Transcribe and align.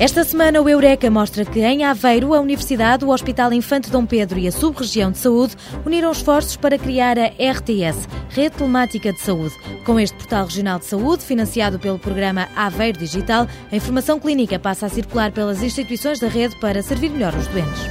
Esta 0.00 0.24
semana, 0.24 0.62
o 0.62 0.66
Eureka 0.66 1.10
mostra 1.10 1.44
que 1.44 1.60
em 1.60 1.84
Aveiro, 1.84 2.32
a 2.32 2.40
Universidade, 2.40 3.04
o 3.04 3.10
Hospital 3.10 3.52
Infante 3.52 3.90
Dom 3.90 4.06
Pedro 4.06 4.38
e 4.38 4.48
a 4.48 4.50
Sub-Região 4.50 5.10
de 5.10 5.18
Saúde 5.18 5.54
uniram 5.84 6.10
esforços 6.10 6.56
para 6.56 6.78
criar 6.78 7.18
a 7.18 7.26
RTS, 7.26 8.08
Rede 8.30 8.56
Telemática 8.56 9.12
de 9.12 9.20
Saúde. 9.20 9.54
Com 9.84 10.00
este 10.00 10.16
portal 10.16 10.46
regional 10.46 10.78
de 10.78 10.86
saúde, 10.86 11.22
financiado 11.22 11.78
pelo 11.78 11.98
programa 11.98 12.48
Aveiro 12.56 12.98
Digital, 12.98 13.46
a 13.70 13.76
informação 13.76 14.18
clínica 14.18 14.58
passa 14.58 14.86
a 14.86 14.88
circular 14.88 15.32
pelas 15.32 15.62
instituições 15.62 16.18
da 16.18 16.28
rede 16.28 16.58
para 16.60 16.82
servir 16.82 17.10
melhor 17.10 17.34
os 17.34 17.46
doentes. 17.48 17.82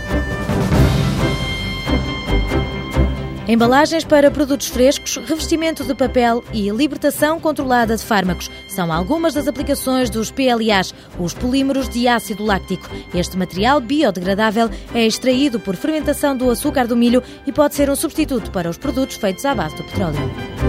Embalagens 3.49 4.03
para 4.03 4.29
produtos 4.29 4.67
frescos, 4.67 5.17
revestimento 5.17 5.83
de 5.83 5.95
papel 5.95 6.43
e 6.53 6.69
libertação 6.69 7.39
controlada 7.39 7.97
de 7.97 8.05
fármacos 8.05 8.47
são 8.67 8.93
algumas 8.93 9.33
das 9.33 9.47
aplicações 9.47 10.07
dos 10.07 10.29
PLAs, 10.29 10.93
os 11.17 11.33
polímeros 11.33 11.89
de 11.89 12.07
ácido 12.07 12.45
láctico. 12.45 12.87
Este 13.11 13.35
material 13.35 13.81
biodegradável 13.81 14.69
é 14.93 15.03
extraído 15.03 15.59
por 15.59 15.75
fermentação 15.75 16.37
do 16.37 16.47
açúcar 16.47 16.85
do 16.85 16.95
milho 16.95 17.23
e 17.47 17.51
pode 17.51 17.73
ser 17.73 17.89
um 17.89 17.95
substituto 17.95 18.51
para 18.51 18.69
os 18.69 18.77
produtos 18.77 19.15
feitos 19.15 19.43
à 19.43 19.55
base 19.55 19.75
do 19.77 19.83
petróleo. 19.83 20.68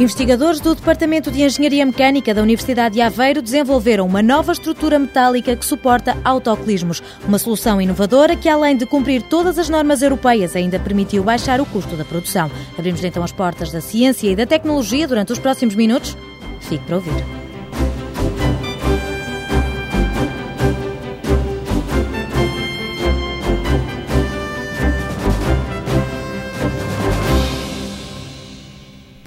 Investigadores 0.00 0.60
do 0.60 0.74
Departamento 0.74 1.30
de 1.30 1.42
Engenharia 1.42 1.84
Mecânica 1.84 2.32
da 2.32 2.40
Universidade 2.40 2.94
de 2.94 3.02
Aveiro 3.02 3.42
desenvolveram 3.42 4.06
uma 4.06 4.22
nova 4.22 4.50
estrutura 4.50 4.98
metálica 4.98 5.54
que 5.54 5.62
suporta 5.62 6.16
autocolismos. 6.24 7.02
Uma 7.28 7.38
solução 7.38 7.78
inovadora 7.78 8.34
que, 8.34 8.48
além 8.48 8.78
de 8.78 8.86
cumprir 8.86 9.20
todas 9.20 9.58
as 9.58 9.68
normas 9.68 10.00
europeias, 10.00 10.56
ainda 10.56 10.80
permitiu 10.80 11.22
baixar 11.22 11.60
o 11.60 11.66
custo 11.66 11.96
da 11.96 12.04
produção. 12.06 12.50
Abrimos 12.78 13.04
então 13.04 13.22
as 13.22 13.30
portas 13.30 13.70
da 13.70 13.82
ciência 13.82 14.30
e 14.30 14.34
da 14.34 14.46
tecnologia 14.46 15.06
durante 15.06 15.32
os 15.32 15.38
próximos 15.38 15.74
minutos. 15.74 16.16
Fique 16.60 16.82
para 16.86 16.96
ouvir. 16.96 17.39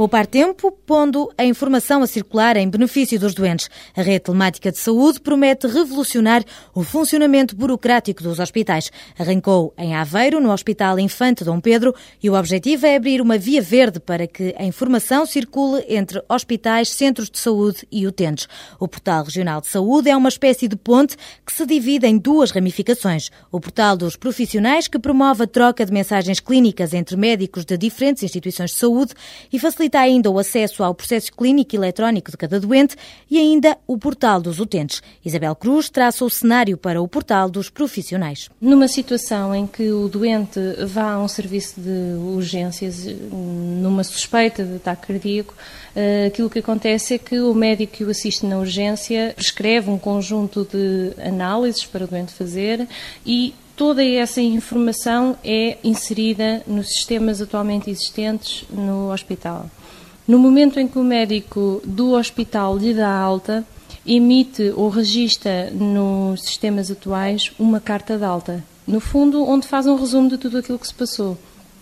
Poupar 0.04 0.28
tempo, 0.28 0.70
pondo 0.70 1.32
a 1.38 1.46
informação 1.46 2.04
a 2.04 2.08
circular 2.08 2.58
em 2.58 2.70
benefício 2.70 3.18
dos 3.18 3.34
doentes. 3.34 3.70
A 3.96 4.02
rede 4.02 4.20
telemática 4.20 4.70
de 4.70 4.78
saúde 4.78 5.22
promete 5.22 5.66
revolucionar 5.66 6.44
o 6.76 6.84
funcionamento 6.84 7.56
burocrático 7.56 8.22
dos 8.22 8.38
hospitais. 8.38 8.92
Arrancou 9.18 9.74
em 9.78 9.96
Aveiro, 9.96 10.42
no 10.42 10.52
Hospital 10.52 11.00
Infante 11.00 11.46
Dom 11.46 11.62
Pedro, 11.62 11.96
e 12.22 12.30
o 12.30 12.38
objetivo 12.38 12.86
é 12.86 12.98
abrir 12.98 13.22
uma 13.22 13.38
via 13.38 13.62
verde 13.62 13.98
para 13.98 14.28
que 14.28 14.54
a 14.59 14.66
informação 14.66 15.26
circule 15.26 15.86
entre 15.88 16.22
hospitais, 16.28 16.90
centros 16.90 17.30
de 17.30 17.40
saúde 17.40 17.88
e 17.90 18.06
utentes. 18.06 18.50
O 18.78 18.90
Portal 18.90 19.24
Regional 19.24 19.62
de 19.62 19.68
Saúde 19.68 20.09
é 20.09 20.18
uma 20.18 20.28
espécie 20.28 20.68
de 20.68 20.76
ponte 20.76 21.16
que 21.46 21.54
se 21.54 21.66
divide 21.66 22.06
em 22.06 22.18
duas 22.18 22.52
ramificações. 22.52 23.30
O 23.50 23.58
Portal 23.58 23.96
dos 23.96 24.18
Profissionais, 24.18 24.90
que 24.90 25.00
promove 25.00 25.46
a 25.46 25.48
troca 25.48 25.86
de 25.86 25.94
mensagens 25.94 26.42
clínicas 26.42 26.94
entre 26.94 27.16
médicos 27.16 27.64
de 27.64 27.78
diferentes 27.78 28.22
instituições 28.22 28.72
de 28.72 28.78
saúde 28.78 29.14
e 29.50 29.58
facilita 29.58 29.92
facilita 29.94 29.99
ainda 29.99 30.30
o 30.30 30.39
acesso 30.39 30.83
ao 30.83 30.94
processo 30.94 31.31
clínico 31.31 31.75
eletrónico 31.75 32.31
de 32.31 32.38
cada 32.38 32.59
doente 32.59 32.95
e 33.30 33.38
ainda 33.38 33.77
o 33.86 33.97
portal 33.97 34.41
dos 34.41 34.59
utentes. 34.59 35.02
Isabel 35.23 35.55
Cruz 35.55 35.89
traça 35.89 36.25
o 36.25 36.30
cenário 36.30 36.77
para 36.77 37.02
o 37.02 37.08
portal 37.08 37.50
dos 37.50 37.69
profissionais. 37.69 38.50
Numa 38.59 38.88
situação 38.88 39.53
em 39.53 39.67
que 39.67 39.91
o 39.91 40.08
doente 40.08 40.59
vá 40.88 41.13
a 41.13 41.23
um 41.23 41.27
serviço 41.27 41.80
de 41.80 42.17
urgências 42.35 43.05
numa 43.31 44.03
suspeita 44.03 44.63
de 44.63 44.75
ataque 44.77 45.08
cardíaco, 45.08 45.53
eh, 45.95 46.25
aquilo 46.28 46.50
que 46.50 46.59
acontece 46.59 47.16
é 47.16 47.17
que 47.17 47.39
o 47.39 47.53
médico 47.53 47.94
que 47.94 48.03
o 48.03 48.09
assiste 48.09 48.45
na 48.45 48.57
urgência 48.57 49.33
prescreve 49.35 49.89
um 49.89 50.00
conjunto 50.00 50.68
de 50.72 51.13
análises 51.22 51.85
para 51.85 52.06
o 52.06 52.07
doente 52.07 52.34
fazer 52.34 52.88
e 53.25 53.53
Toda 53.75 54.06
essa 54.06 54.39
informação 54.39 55.35
é 55.44 55.79
inserida 55.84 56.62
nos 56.68 56.89
sistemas 56.89 57.41
atualmente 57.41 57.89
existentes 57.89 58.66
no 58.69 59.12
hospital. 59.12 59.68
No 60.28 60.39
momento 60.39 60.79
em 60.79 60.88
que 60.88 60.97
o 60.97 61.03
médico 61.03 61.81
do 61.84 62.11
hospital 62.11 62.78
lhe 62.78 62.94
dá 62.94 63.09
alta, 63.09 63.66
emite 64.06 64.72
ou 64.75 64.89
registra 64.89 65.69
nos 65.72 66.41
sistemas 66.44 66.89
atuais 66.89 67.51
uma 67.59 67.79
carta 67.79 68.17
de 68.17 68.23
alta. 68.23 68.63
No 68.88 69.00
fundo, 69.00 69.45
onde 69.45 69.67
faz 69.67 69.85
um 69.85 69.95
resumo 69.95 70.29
de 70.29 70.38
tudo 70.38 70.57
aquilo 70.57 70.79
que 70.79 70.88
se 70.88 70.94
passou. 70.94 71.38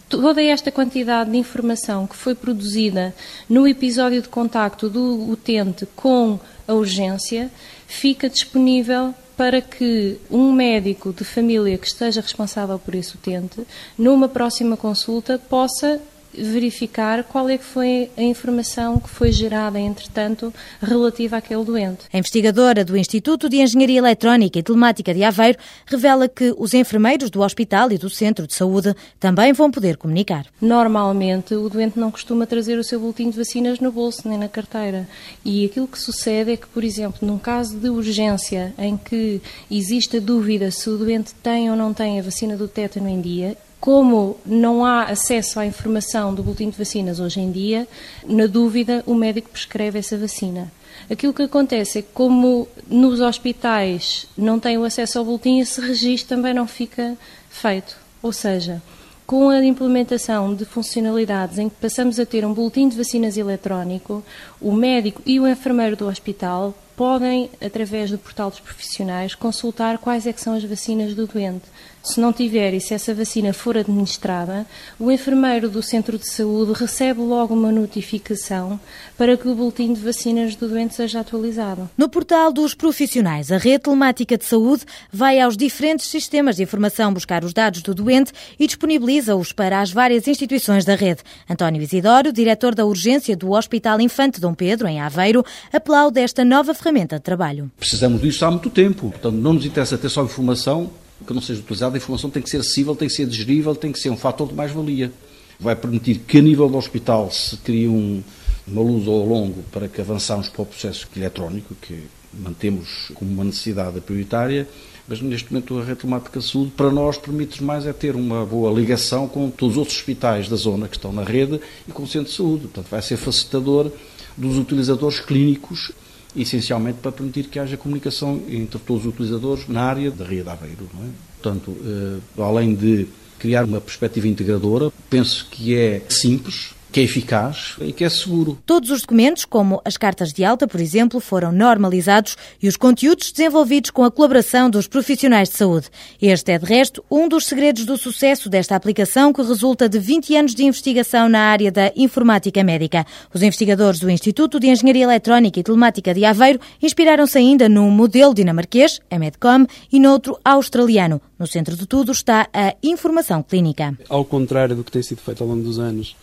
Toda 0.09 0.43
esta 0.43 0.71
quantidade 0.71 1.31
de 1.31 1.37
informação 1.37 2.05
que 2.05 2.15
foi 2.15 2.35
produzida 2.35 3.15
no 3.47 3.67
episódio 3.67 4.21
de 4.21 4.27
contacto 4.27 4.89
do 4.89 5.29
utente 5.29 5.87
com 5.95 6.39
a 6.67 6.73
urgência 6.73 7.49
fica 7.87 8.29
disponível 8.29 9.13
para 9.37 9.61
que 9.61 10.17
um 10.29 10.51
médico 10.51 11.13
de 11.13 11.23
família 11.23 11.77
que 11.77 11.87
esteja 11.87 12.21
responsável 12.21 12.77
por 12.77 12.93
esse 12.93 13.15
utente, 13.15 13.65
numa 13.97 14.27
próxima 14.27 14.75
consulta, 14.75 15.39
possa 15.39 15.99
verificar 16.33 17.23
qual 17.23 17.49
é 17.49 17.57
que 17.57 17.63
foi 17.63 18.09
a 18.17 18.21
informação 18.21 18.99
que 18.99 19.09
foi 19.09 19.31
gerada, 19.31 19.79
entretanto, 19.79 20.53
relativa 20.81 21.37
àquele 21.37 21.63
doente. 21.63 22.05
A 22.11 22.17
investigadora 22.17 22.83
do 22.83 22.97
Instituto 22.97 23.49
de 23.49 23.57
Engenharia 23.57 23.99
Eletrónica 23.99 24.59
e 24.59 24.63
Telemática 24.63 25.13
de 25.13 25.23
Aveiro 25.23 25.57
revela 25.85 26.27
que 26.27 26.53
os 26.57 26.73
enfermeiros 26.73 27.29
do 27.29 27.41
hospital 27.41 27.91
e 27.91 27.97
do 27.97 28.09
centro 28.09 28.47
de 28.47 28.53
saúde 28.53 28.93
também 29.19 29.53
vão 29.53 29.71
poder 29.71 29.97
comunicar. 29.97 30.45
Normalmente, 30.59 31.53
o 31.55 31.69
doente 31.69 31.99
não 31.99 32.11
costuma 32.11 32.45
trazer 32.45 32.77
o 32.77 32.83
seu 32.83 32.99
boletim 32.99 33.29
de 33.29 33.37
vacinas 33.37 33.79
no 33.79 33.91
bolso 33.91 34.27
nem 34.27 34.37
na 34.37 34.47
carteira. 34.47 35.07
E 35.43 35.65
aquilo 35.65 35.87
que 35.87 35.99
sucede 35.99 36.51
é 36.51 36.57
que, 36.57 36.67
por 36.67 36.83
exemplo, 36.83 37.27
num 37.27 37.37
caso 37.37 37.77
de 37.77 37.89
urgência 37.89 38.73
em 38.77 38.97
que 38.97 39.41
existe 39.69 40.17
a 40.17 40.19
dúvida 40.19 40.71
se 40.71 40.89
o 40.89 40.97
doente 40.97 41.33
tem 41.41 41.69
ou 41.69 41.75
não 41.75 41.93
tem 41.93 42.19
a 42.19 42.23
vacina 42.23 42.55
do 42.55 42.67
tétano 42.67 43.09
em 43.09 43.21
dia, 43.21 43.57
como 43.81 44.37
não 44.45 44.85
há 44.85 45.05
acesso 45.05 45.59
à 45.59 45.65
informação 45.65 46.35
do 46.35 46.43
boletim 46.43 46.69
de 46.69 46.77
vacinas 46.77 47.19
hoje 47.19 47.39
em 47.39 47.51
dia, 47.51 47.87
na 48.27 48.45
dúvida, 48.45 49.03
o 49.07 49.15
médico 49.15 49.49
prescreve 49.49 49.97
essa 49.97 50.15
vacina. 50.15 50.71
Aquilo 51.09 51.33
que 51.33 51.41
acontece 51.41 51.97
é 51.97 52.01
que, 52.03 52.09
como 52.13 52.67
nos 52.87 53.19
hospitais 53.19 54.27
não 54.37 54.59
têm 54.59 54.77
o 54.77 54.83
acesso 54.83 55.17
ao 55.17 55.25
boletim, 55.25 55.59
esse 55.59 55.81
registro 55.81 56.35
também 56.35 56.53
não 56.53 56.67
fica 56.67 57.17
feito. 57.49 57.97
Ou 58.21 58.31
seja, 58.31 58.83
com 59.25 59.49
a 59.49 59.65
implementação 59.65 60.53
de 60.53 60.63
funcionalidades 60.63 61.57
em 61.57 61.67
que 61.67 61.75
passamos 61.75 62.19
a 62.19 62.25
ter 62.25 62.45
um 62.45 62.53
boletim 62.53 62.87
de 62.87 62.95
vacinas 62.95 63.35
eletrónico, 63.35 64.23
o 64.61 64.71
médico 64.71 65.23
e 65.25 65.39
o 65.39 65.47
enfermeiro 65.47 65.95
do 65.95 66.07
hospital 66.07 66.75
podem, 66.95 67.49
através 67.63 68.11
do 68.11 68.17
portal 68.17 68.49
dos 68.49 68.59
profissionais, 68.59 69.35
consultar 69.35 69.97
quais 69.97 70.27
é 70.27 70.33
são 70.41 70.55
as 70.55 70.63
vacinas 70.63 71.13
do 71.13 71.27
doente. 71.27 71.65
Se 72.03 72.19
não 72.19 72.33
tiver 72.33 72.73
e 72.73 72.81
se 72.81 72.95
essa 72.95 73.13
vacina 73.13 73.53
for 73.53 73.77
administrada, 73.77 74.65
o 74.99 75.11
enfermeiro 75.11 75.69
do 75.69 75.83
centro 75.83 76.17
de 76.17 76.27
saúde 76.27 76.73
recebe 76.73 77.21
logo 77.21 77.53
uma 77.53 77.71
notificação 77.71 78.79
para 79.15 79.37
que 79.37 79.47
o 79.47 79.53
boletim 79.53 79.93
de 79.93 80.01
vacinas 80.01 80.55
do 80.55 80.67
doente 80.67 80.95
seja 80.95 81.19
atualizado. 81.19 81.87
No 81.95 82.09
portal 82.09 82.51
dos 82.51 82.73
profissionais, 82.73 83.51
a 83.51 83.57
rede 83.57 83.83
telemática 83.83 84.35
de 84.35 84.45
saúde 84.45 84.83
vai 85.11 85.39
aos 85.39 85.55
diferentes 85.55 86.07
sistemas 86.07 86.55
de 86.55 86.63
informação 86.63 87.13
buscar 87.13 87.43
os 87.43 87.53
dados 87.53 87.83
do 87.83 87.93
doente 87.93 88.33
e 88.59 88.65
disponibiliza-os 88.65 89.53
para 89.53 89.79
as 89.79 89.91
várias 89.91 90.27
instituições 90.27 90.83
da 90.83 90.95
rede. 90.95 91.21
António 91.47 91.83
Isidoro, 91.83 92.33
diretor 92.33 92.73
da 92.73 92.83
urgência 92.83 93.37
do 93.37 93.51
Hospital 93.51 94.01
Infante 94.01 94.41
Dom 94.41 94.55
Pedro, 94.55 94.87
em 94.87 94.99
Aveiro, 94.99 95.45
aplaude 95.71 96.19
esta 96.19 96.43
nova 96.43 96.73
ferramenta 96.81 97.17
de 97.17 97.21
trabalho. 97.21 97.71
Precisamos 97.77 98.21
disso 98.21 98.43
há 98.43 98.51
muito 98.51 98.69
tempo, 98.69 99.11
portanto 99.11 99.35
não 99.35 99.53
nos 99.53 99.65
interessa 99.65 99.97
ter 99.97 100.09
só 100.09 100.23
informação 100.23 100.91
que 101.25 101.33
não 101.33 101.41
seja 101.41 101.59
utilizada, 101.59 101.95
a 101.95 101.99
informação 101.99 102.29
tem 102.31 102.41
que 102.41 102.49
ser 102.49 102.57
acessível, 102.57 102.95
tem 102.95 103.07
que 103.07 103.13
ser 103.13 103.27
digerível, 103.27 103.75
tem 103.75 103.91
que 103.91 103.99
ser 103.99 104.09
um 104.09 104.17
fator 104.17 104.47
de 104.47 104.55
mais-valia. 104.55 105.11
Vai 105.59 105.75
permitir 105.75 106.17
que, 106.27 106.39
a 106.39 106.41
nível 106.41 106.67
do 106.67 106.77
hospital, 106.77 107.29
se 107.29 107.57
crie 107.57 107.87
um, 107.87 108.23
uma 108.67 108.81
luz 108.81 109.07
ao 109.07 109.23
longo 109.23 109.61
para 109.71 109.87
que 109.87 110.01
avançamos 110.01 110.49
para 110.49 110.63
o 110.63 110.65
processo 110.65 111.07
eletrónico, 111.15 111.75
que 111.79 112.05
mantemos 112.33 113.11
como 113.13 113.31
uma 113.31 113.43
necessidade 113.43 114.01
prioritária, 114.01 114.67
mas 115.07 115.21
neste 115.21 115.53
momento 115.53 115.77
a 115.77 115.83
rede 115.83 115.99
telemática 115.99 116.39
de 116.39 116.45
saúde, 116.47 116.71
para 116.71 116.89
nós, 116.89 117.19
permite 117.19 117.63
mais 117.63 117.85
é 117.85 117.93
ter 117.93 118.15
uma 118.15 118.43
boa 118.43 118.71
ligação 118.71 119.27
com 119.27 119.47
todos 119.51 119.75
os 119.75 119.77
outros 119.77 119.97
hospitais 119.97 120.49
da 120.49 120.55
zona 120.55 120.87
que 120.87 120.95
estão 120.95 121.13
na 121.13 121.23
rede 121.23 121.59
e 121.87 121.91
com 121.91 122.01
o 122.01 122.07
centro 122.07 122.31
de 122.31 122.35
saúde. 122.35 122.61
Portanto, 122.63 122.87
vai 122.89 123.01
ser 123.03 123.17
facilitador 123.17 123.91
dos 124.35 124.57
utilizadores 124.57 125.19
clínicos 125.19 125.91
essencialmente 126.35 126.99
para 127.01 127.11
permitir 127.11 127.45
que 127.45 127.59
haja 127.59 127.77
comunicação 127.77 128.41
entre 128.47 128.79
todos 128.79 129.05
os 129.05 129.13
utilizadores 129.13 129.67
na 129.67 129.83
área 129.83 130.11
da 130.11 130.25
Ria 130.25 130.43
de 130.43 130.49
Aveiro. 130.49 130.89
Não 130.93 131.03
é? 131.03 131.09
Portanto, 131.41 131.75
eh, 131.83 132.41
além 132.41 132.75
de 132.75 133.07
criar 133.39 133.65
uma 133.65 133.81
perspectiva 133.81 134.27
integradora, 134.27 134.91
penso 135.09 135.47
que 135.49 135.75
é 135.75 136.03
simples, 136.07 136.75
que 136.91 136.99
é 136.99 137.03
eficaz 137.03 137.75
e 137.79 137.93
que 137.93 138.03
é 138.03 138.09
seguro. 138.09 138.57
Todos 138.65 138.91
os 138.91 139.01
documentos, 139.01 139.45
como 139.45 139.81
as 139.85 139.97
cartas 139.97 140.33
de 140.33 140.43
alta, 140.43 140.67
por 140.67 140.81
exemplo, 140.81 141.19
foram 141.19 141.51
normalizados 141.51 142.35
e 142.61 142.67
os 142.67 142.75
conteúdos 142.75 143.31
desenvolvidos 143.31 143.89
com 143.89 144.03
a 144.03 144.11
colaboração 144.11 144.69
dos 144.69 144.87
profissionais 144.87 145.49
de 145.49 145.57
saúde. 145.57 145.89
Este 146.21 146.51
é, 146.51 146.57
de 146.57 146.65
resto, 146.65 147.03
um 147.09 147.27
dos 147.29 147.45
segredos 147.45 147.85
do 147.85 147.97
sucesso 147.97 148.49
desta 148.49 148.75
aplicação 148.75 149.31
que 149.31 149.41
resulta 149.41 149.87
de 149.87 149.99
20 149.99 150.35
anos 150.35 150.55
de 150.55 150.65
investigação 150.65 151.29
na 151.29 151.39
área 151.39 151.71
da 151.71 151.91
informática 151.95 152.63
médica. 152.63 153.05
Os 153.33 153.41
investigadores 153.41 153.99
do 153.99 154.09
Instituto 154.09 154.59
de 154.59 154.67
Engenharia 154.67 155.05
Eletrónica 155.05 155.59
e 155.59 155.63
Telemática 155.63 156.13
de 156.13 156.25
Aveiro 156.25 156.59
inspiraram-se 156.81 157.37
ainda 157.37 157.69
num 157.69 157.89
modelo 157.89 158.33
dinamarquês, 158.33 158.99
a 159.09 159.17
Medcom, 159.17 159.65
e 159.91 159.99
noutro 159.99 160.37
australiano. 160.43 161.21
No 161.39 161.47
centro 161.47 161.75
de 161.75 161.87
tudo 161.87 162.11
está 162.11 162.47
a 162.53 162.75
informação 162.83 163.41
clínica. 163.41 163.97
Ao 164.09 164.25
contrário 164.25 164.75
do 164.75 164.83
que 164.83 164.91
tem 164.91 165.01
sido 165.01 165.21
feito 165.21 165.41
ao 165.41 165.49
longo 165.49 165.63
dos 165.63 165.79
anos, 165.79 166.15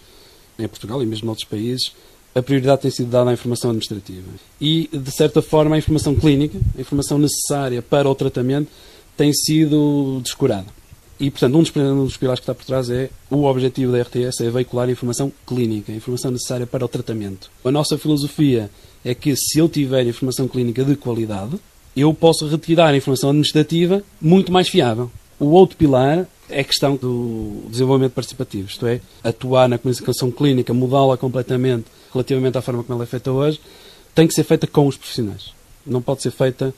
em 0.59 0.69
Portugal 0.69 1.03
e 1.03 1.07
mesmo 1.07 1.27
noutros 1.27 1.49
países, 1.49 1.93
a 2.35 2.43
prioridade 2.43 2.83
tem 2.83 2.91
sido 2.91 3.11
dada 3.11 3.31
à 3.31 3.33
informação 3.33 3.71
administrativa. 3.71 4.27
E, 4.61 4.89
de 4.93 5.11
certa 5.11 5.41
forma, 5.41 5.77
a 5.77 5.79
informação 5.79 6.15
clínica, 6.15 6.59
a 6.77 6.81
informação 6.81 7.19
necessária 7.19 7.81
para 7.81 8.09
o 8.09 8.15
tratamento, 8.15 8.69
tem 9.17 9.33
sido 9.33 10.21
descurada. 10.23 10.67
E, 11.19 11.31
portanto, 11.31 11.57
um 11.57 11.63
dos, 11.63 11.77
um 11.77 12.05
dos 12.05 12.17
pilares 12.17 12.39
que 12.39 12.45
está 12.45 12.55
por 12.55 12.65
trás 12.65 12.89
é 12.91 13.11
o 13.29 13.45
objetivo 13.45 13.91
da 13.91 14.01
RTS 14.01 14.41
é 14.45 14.51
veicular 14.51 14.89
a 14.89 14.93
informação 14.93 15.33
clínica, 15.45 15.91
a 15.91 15.97
informação 15.97 16.31
necessária 16.31 16.67
para 16.67 16.85
o 16.85 16.89
tratamento. 16.89 17.51
A 17.65 17.73
nossa 17.73 17.99
filosofia 17.99 18.71
é 19.05 19.15
que, 19.15 19.35
se 19.35 19.59
eu 19.59 19.69
tiver 19.69 20.07
informação 20.07 20.47
clínica 20.47 20.85
de 20.85 20.95
qualidade, 20.95 21.59
eu 21.97 22.15
posso 22.15 22.47
retirar 22.47 22.91
a 22.91 22.97
informação 22.97 23.31
administrativa 23.31 24.03
muito 24.21 24.53
mais 24.53 24.69
fiável. 24.69 25.11
O 25.41 25.47
outro 25.47 25.77
pilar 25.77 26.29
é 26.49 26.61
a 26.61 26.65
questão 26.65 26.97
do 26.97 27.63
desenvolvimento 27.69 28.13
participativo, 28.13 28.69
isto 28.69 28.87
é, 28.87 29.01
atuar 29.23 29.69
na 29.69 29.79
comunicação 29.79 30.31
clínica, 30.31 30.73
mudá-la 30.73 31.17
completamente 31.17 31.87
relativamente 32.13 32.57
à 32.59 32.63
forma 32.63 32.83
como 32.83 32.97
ela 32.97 33.05
é 33.05 33.07
feita 33.07 33.31
hoje, 33.31 33.61
tem 34.15 34.27
que 34.27 34.35
ser 34.35 34.45
feita 34.45 34.67
com 34.67 34.87
os 34.87 34.97
profissionais. 34.97 35.53
Não 35.87 36.03
pode 36.03 36.23
ser 36.23 36.31
feita 36.31 36.75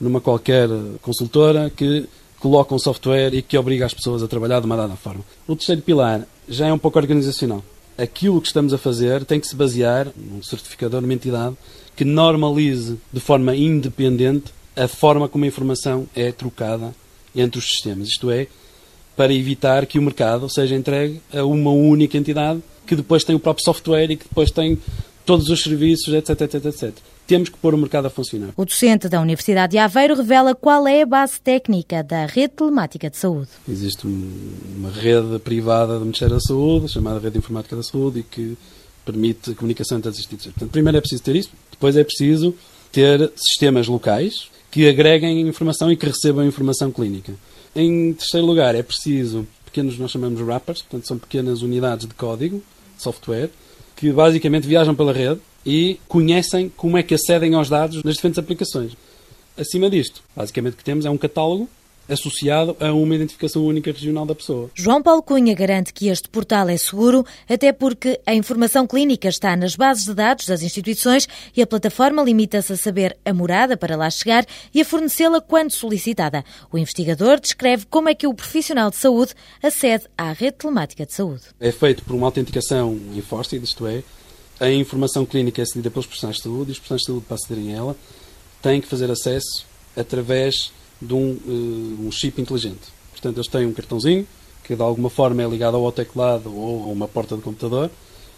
numa 0.00 0.20
qualquer 0.20 0.68
consultora 1.02 1.70
que 1.70 2.06
coloca 2.38 2.74
um 2.74 2.78
software 2.78 3.34
e 3.34 3.42
que 3.42 3.58
obriga 3.58 3.86
as 3.86 3.94
pessoas 3.94 4.22
a 4.22 4.28
trabalhar 4.28 4.60
de 4.60 4.66
uma 4.66 4.76
dada 4.76 4.94
forma. 4.94 5.24
O 5.46 5.56
terceiro 5.56 5.82
pilar 5.82 6.26
já 6.48 6.68
é 6.68 6.72
um 6.72 6.78
pouco 6.78 6.98
organizacional. 6.98 7.62
Aquilo 7.96 8.40
que 8.40 8.46
estamos 8.46 8.72
a 8.72 8.78
fazer 8.78 9.24
tem 9.24 9.40
que 9.40 9.46
se 9.46 9.56
basear 9.56 10.06
num 10.16 10.42
certificador, 10.42 11.00
numa 11.00 11.14
entidade 11.14 11.56
que 11.96 12.04
normalize 12.04 12.96
de 13.12 13.18
forma 13.18 13.56
independente 13.56 14.52
a 14.76 14.86
forma 14.86 15.28
como 15.28 15.44
a 15.44 15.48
informação 15.48 16.06
é 16.14 16.30
trocada 16.30 16.94
entre 17.34 17.58
os 17.58 17.66
sistemas. 17.66 18.08
Isto 18.08 18.30
é, 18.30 18.46
para 19.18 19.34
evitar 19.34 19.84
que 19.84 19.98
o 19.98 20.02
mercado 20.02 20.48
seja 20.48 20.76
entregue 20.76 21.20
a 21.34 21.44
uma 21.44 21.72
única 21.72 22.16
entidade 22.16 22.62
que 22.86 22.94
depois 22.94 23.24
tem 23.24 23.34
o 23.34 23.40
próprio 23.40 23.64
software 23.64 24.12
e 24.12 24.16
que 24.16 24.28
depois 24.28 24.52
tem 24.52 24.78
todos 25.26 25.50
os 25.50 25.60
serviços, 25.60 26.14
etc, 26.14 26.40
etc, 26.42 26.64
etc. 26.66 26.94
Temos 27.26 27.48
que 27.48 27.58
pôr 27.58 27.74
o 27.74 27.78
mercado 27.78 28.06
a 28.06 28.10
funcionar. 28.10 28.50
O 28.56 28.64
docente 28.64 29.08
da 29.08 29.20
Universidade 29.20 29.72
de 29.72 29.78
Aveiro 29.78 30.14
revela 30.14 30.54
qual 30.54 30.86
é 30.86 31.02
a 31.02 31.06
base 31.06 31.40
técnica 31.40 32.00
da 32.04 32.26
rede 32.26 32.54
telemática 32.54 33.10
de 33.10 33.16
saúde. 33.16 33.48
Existe 33.68 34.06
uma 34.06 34.90
rede 34.90 35.40
privada 35.40 35.98
do 35.98 36.04
Ministério 36.04 36.36
da 36.36 36.40
Saúde, 36.40 36.88
chamada 36.88 37.18
Rede 37.18 37.38
Informática 37.38 37.74
da 37.74 37.82
Saúde, 37.82 38.20
e 38.20 38.22
que 38.22 38.56
permite 39.04 39.50
a 39.50 39.54
comunicação 39.54 39.98
entre 39.98 40.10
as 40.10 40.16
instituições. 40.16 40.54
Portanto, 40.54 40.70
primeiro 40.70 40.96
é 40.96 41.00
preciso 41.00 41.24
ter 41.24 41.34
isso, 41.34 41.50
depois 41.72 41.96
é 41.96 42.04
preciso 42.04 42.54
ter 42.92 43.32
sistemas 43.34 43.88
locais 43.88 44.48
que 44.70 44.88
agreguem 44.88 45.40
informação 45.40 45.90
e 45.90 45.96
que 45.96 46.06
recebam 46.06 46.46
informação 46.46 46.92
clínica. 46.92 47.32
Em 47.80 48.12
terceiro 48.12 48.44
lugar, 48.44 48.74
é 48.74 48.82
preciso 48.82 49.46
pequenos, 49.64 49.96
nós 50.00 50.10
chamamos 50.10 50.40
wrappers, 50.40 50.82
portanto, 50.82 51.06
são 51.06 51.16
pequenas 51.16 51.62
unidades 51.62 52.08
de 52.08 52.14
código, 52.14 52.60
software, 52.98 53.50
que 53.94 54.10
basicamente 54.10 54.66
viajam 54.66 54.96
pela 54.96 55.12
rede 55.12 55.40
e 55.64 56.00
conhecem 56.08 56.68
como 56.76 56.98
é 56.98 57.04
que 57.04 57.14
acedem 57.14 57.54
aos 57.54 57.68
dados 57.68 58.02
nas 58.02 58.14
diferentes 58.14 58.36
aplicações. 58.36 58.96
Acima 59.56 59.88
disto, 59.88 60.24
basicamente 60.34 60.74
o 60.74 60.76
que 60.76 60.82
temos 60.82 61.06
é 61.06 61.10
um 61.10 61.16
catálogo 61.16 61.70
associado 62.08 62.76
a 62.80 62.92
uma 62.92 63.14
identificação 63.14 63.64
única 63.66 63.92
regional 63.92 64.24
da 64.24 64.34
pessoa. 64.34 64.70
João 64.74 65.02
Paulo 65.02 65.22
Cunha 65.22 65.54
garante 65.54 65.92
que 65.92 66.08
este 66.08 66.28
portal 66.28 66.68
é 66.68 66.76
seguro, 66.76 67.24
até 67.48 67.72
porque 67.72 68.20
a 68.24 68.34
informação 68.34 68.86
clínica 68.86 69.28
está 69.28 69.54
nas 69.56 69.76
bases 69.76 70.04
de 70.04 70.14
dados 70.14 70.46
das 70.46 70.62
instituições 70.62 71.28
e 71.56 71.62
a 71.62 71.66
plataforma 71.66 72.22
limita-se 72.22 72.72
a 72.72 72.76
saber 72.76 73.16
a 73.24 73.34
morada 73.34 73.76
para 73.76 73.96
lá 73.96 74.08
chegar 74.10 74.46
e 74.72 74.80
a 74.80 74.84
fornecê-la 74.84 75.40
quando 75.40 75.70
solicitada. 75.70 76.44
O 76.72 76.78
investigador 76.78 77.40
descreve 77.40 77.86
como 77.86 78.08
é 78.08 78.14
que 78.14 78.26
o 78.26 78.34
profissional 78.34 78.90
de 78.90 78.96
saúde 78.96 79.34
acede 79.62 80.04
à 80.16 80.32
rede 80.32 80.58
telemática 80.58 81.04
de 81.04 81.12
saúde. 81.12 81.42
É 81.60 81.70
feito 81.70 82.02
por 82.04 82.14
uma 82.14 82.26
autenticação 82.26 82.98
enforced, 83.14 83.62
isto 83.62 83.86
é, 83.86 84.02
a 84.60 84.70
informação 84.70 85.24
clínica 85.24 85.62
é 85.62 85.64
cedida 85.64 85.90
pelos 85.90 86.06
profissionais 86.06 86.38
de 86.38 86.42
saúde 86.42 86.70
e 86.70 86.72
os 86.72 86.78
profissionais 86.78 87.02
de 87.02 87.06
saúde, 87.06 87.24
para 87.26 87.34
acederem 87.36 87.74
a 87.74 87.76
ela, 87.76 87.96
têm 88.60 88.80
que 88.80 88.88
fazer 88.88 89.10
acesso 89.10 89.64
através 89.96 90.72
de 91.00 91.14
um, 91.14 91.32
uh, 91.32 92.06
um 92.06 92.10
chip 92.10 92.40
inteligente. 92.40 92.88
Portanto, 93.12 93.36
eles 93.36 93.48
têm 93.48 93.66
um 93.66 93.72
cartãozinho 93.72 94.26
que 94.64 94.76
de 94.76 94.82
alguma 94.82 95.08
forma 95.08 95.42
é 95.42 95.48
ligado 95.48 95.76
ao 95.76 95.90
teclado 95.90 96.54
ou 96.54 96.84
a 96.84 96.86
uma 96.86 97.08
porta 97.08 97.36
de 97.36 97.42
computador 97.42 97.90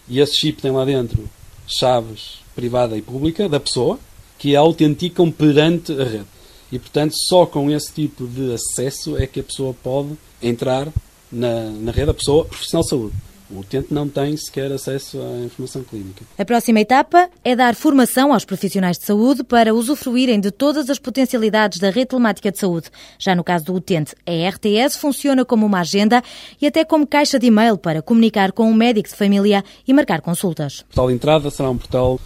e 0.08 0.20
esse 0.20 0.36
chip 0.36 0.62
tem 0.62 0.70
lá 0.70 0.84
dentro 0.84 1.28
chaves 1.66 2.38
privada 2.54 2.96
e 2.96 3.02
pública 3.02 3.48
da 3.48 3.60
pessoa 3.60 3.98
que 4.38 4.56
a 4.56 4.60
autenticam 4.60 5.30
perante 5.30 5.92
a 5.92 6.04
rede. 6.04 6.26
E, 6.72 6.78
portanto, 6.78 7.14
só 7.28 7.44
com 7.46 7.70
esse 7.70 7.92
tipo 7.92 8.26
de 8.26 8.54
acesso 8.54 9.16
é 9.16 9.26
que 9.26 9.40
a 9.40 9.42
pessoa 9.42 9.74
pode 9.74 10.16
entrar 10.42 10.88
na, 11.30 11.64
na 11.70 11.92
rede, 11.92 12.10
a 12.10 12.14
pessoa 12.14 12.44
profissional 12.44 12.82
de 12.82 12.88
saúde. 12.88 13.14
O 13.50 13.60
utente 13.60 13.92
não 13.92 14.08
tem 14.08 14.36
sequer 14.36 14.70
acesso 14.70 15.18
à 15.20 15.44
informação 15.44 15.82
clínica. 15.82 16.24
A 16.38 16.44
próxima 16.44 16.80
etapa 16.80 17.28
é 17.42 17.56
dar 17.56 17.74
formação 17.74 18.32
aos 18.32 18.44
profissionais 18.44 18.96
de 18.96 19.04
saúde 19.04 19.42
para 19.42 19.74
usufruírem 19.74 20.40
de 20.40 20.50
todas 20.50 20.88
as 20.88 20.98
potencialidades 20.98 21.80
da 21.80 21.90
rede 21.90 22.06
telemática 22.06 22.52
de 22.52 22.58
saúde. 22.58 22.88
Já 23.18 23.34
no 23.34 23.42
caso 23.42 23.64
do 23.64 23.74
utente, 23.74 24.14
a 24.24 24.48
RTS 24.48 24.98
funciona 24.98 25.44
como 25.44 25.66
uma 25.66 25.80
agenda 25.80 26.22
e 26.60 26.66
até 26.66 26.84
como 26.84 27.06
caixa 27.06 27.38
de 27.38 27.46
e-mail 27.46 27.76
para 27.76 28.00
comunicar 28.02 28.52
com 28.52 28.70
um 28.70 28.74
médico 28.74 29.08
de 29.08 29.16
família 29.16 29.64
e 29.86 29.92
marcar 29.92 30.20
consultas. 30.20 30.80
O 30.80 30.84
portal 30.84 31.08
de 31.08 31.14
entrada 31.14 31.50
será 31.50 31.70
um 31.70 31.78
portal 31.78 32.20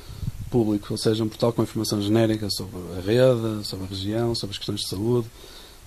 público, 0.51 0.89
ou 0.91 0.99
seja, 0.99 1.25
um 1.25 1.29
portal 1.29 1.53
com 1.53 1.63
informação 1.63 2.01
genérica 2.01 2.49
sobre 2.51 2.79
a 2.97 3.01
rede, 3.01 3.67
sobre 3.67 3.87
a 3.87 3.89
região, 3.89 4.35
sobre 4.35 4.53
as 4.53 4.59
questões 4.59 4.81
de 4.81 4.89
saúde. 4.89 5.27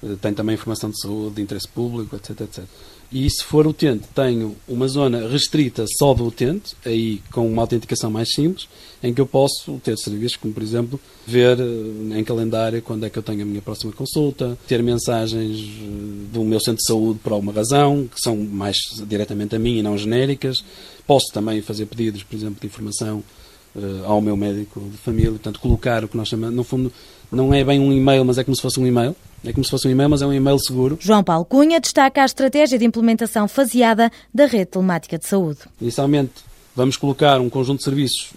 Eh, 0.04 0.16
tem 0.22 0.34
também 0.34 0.56
informação 0.56 0.90
de 0.90 1.00
saúde, 1.00 1.36
de 1.36 1.42
interesse 1.42 1.68
público, 1.68 2.16
etc, 2.16 2.42
etc. 2.42 2.64
E 3.12 3.30
se 3.30 3.42
for 3.42 3.66
utente, 3.66 4.04
tenho 4.14 4.58
uma 4.68 4.86
zona 4.88 5.30
restrita 5.30 5.86
só 5.98 6.14
do 6.14 6.26
utente, 6.26 6.76
aí 6.86 7.22
com 7.32 7.48
uma 7.48 7.62
autenticação 7.62 8.12
mais 8.12 8.34
simples, 8.34 8.68
em 9.02 9.14
que 9.14 9.22
eu 9.22 9.26
posso 9.26 9.80
ter 9.82 9.98
serviços 9.98 10.36
como, 10.36 10.54
por 10.54 10.62
exemplo, 10.62 11.00
ver 11.26 11.58
eh, 11.58 12.20
em 12.20 12.24
calendário 12.24 12.82
quando 12.82 13.06
é 13.06 13.10
que 13.10 13.18
eu 13.18 13.24
tenho 13.24 13.44
a 13.44 13.46
minha 13.46 13.62
próxima 13.62 13.94
consulta, 13.94 14.58
ter 14.68 14.84
mensagens 14.84 15.58
eh, 15.58 16.34
do 16.34 16.44
meu 16.44 16.60
centro 16.60 16.82
de 16.82 16.88
saúde 16.88 17.20
por 17.24 17.32
alguma 17.32 17.54
razão, 17.54 18.10
que 18.14 18.20
são 18.20 18.36
mais 18.36 18.76
diretamente 19.08 19.56
a 19.56 19.60
mim 19.60 19.78
e 19.78 19.82
não 19.82 19.98
genéricas. 19.98 20.64
Posso 21.06 21.28
também 21.32 21.62
fazer 21.62 21.86
pedidos, 21.86 22.24
por 22.24 22.36
exemplo, 22.36 22.60
de 22.60 22.68
informação 22.68 23.24
uh, 23.74 24.04
ao 24.04 24.20
meu 24.20 24.36
médico 24.36 24.82
de 24.82 24.98
família, 24.98 25.32
portanto, 25.32 25.62
colocar 25.62 26.04
o 26.04 26.10
que 26.10 26.18
nós 26.18 26.28
chamamos, 26.28 26.54
no 26.54 26.66
fundo, 26.66 26.92
não 27.32 27.54
é 27.54 27.64
bem 27.64 27.80
um 27.80 27.94
e-mail, 27.94 28.26
mas 28.26 28.38
é 28.38 28.44
como 28.44 28.54
se 28.54 28.62
fosse 28.62 28.78
um 28.78 28.86
e-mail 28.86 29.16
é 29.46 29.54
como 29.54 29.64
se 29.64 29.72
fosse 29.72 29.88
um 29.88 29.92
e-mail, 29.92 30.10
mas 30.10 30.22
é 30.22 30.26
um 30.26 30.34
e-mail 30.34 30.60
seguro. 30.60 30.98
João 31.00 31.24
Paulo 31.24 31.46
Cunha 31.46 31.80
destaca 31.80 32.22
a 32.22 32.26
estratégia 32.26 32.78
de 32.78 32.86
implementação 32.86 33.48
faseada 33.48 34.12
da 34.34 34.46
rede 34.46 34.66
telemática 34.66 35.18
de 35.18 35.26
saúde. 35.26 35.60
Inicialmente, 35.80 36.34
vamos 36.76 36.98
colocar 36.98 37.40
um 37.40 37.50
conjunto 37.50 37.80
de 37.80 37.84
serviços 37.84 38.32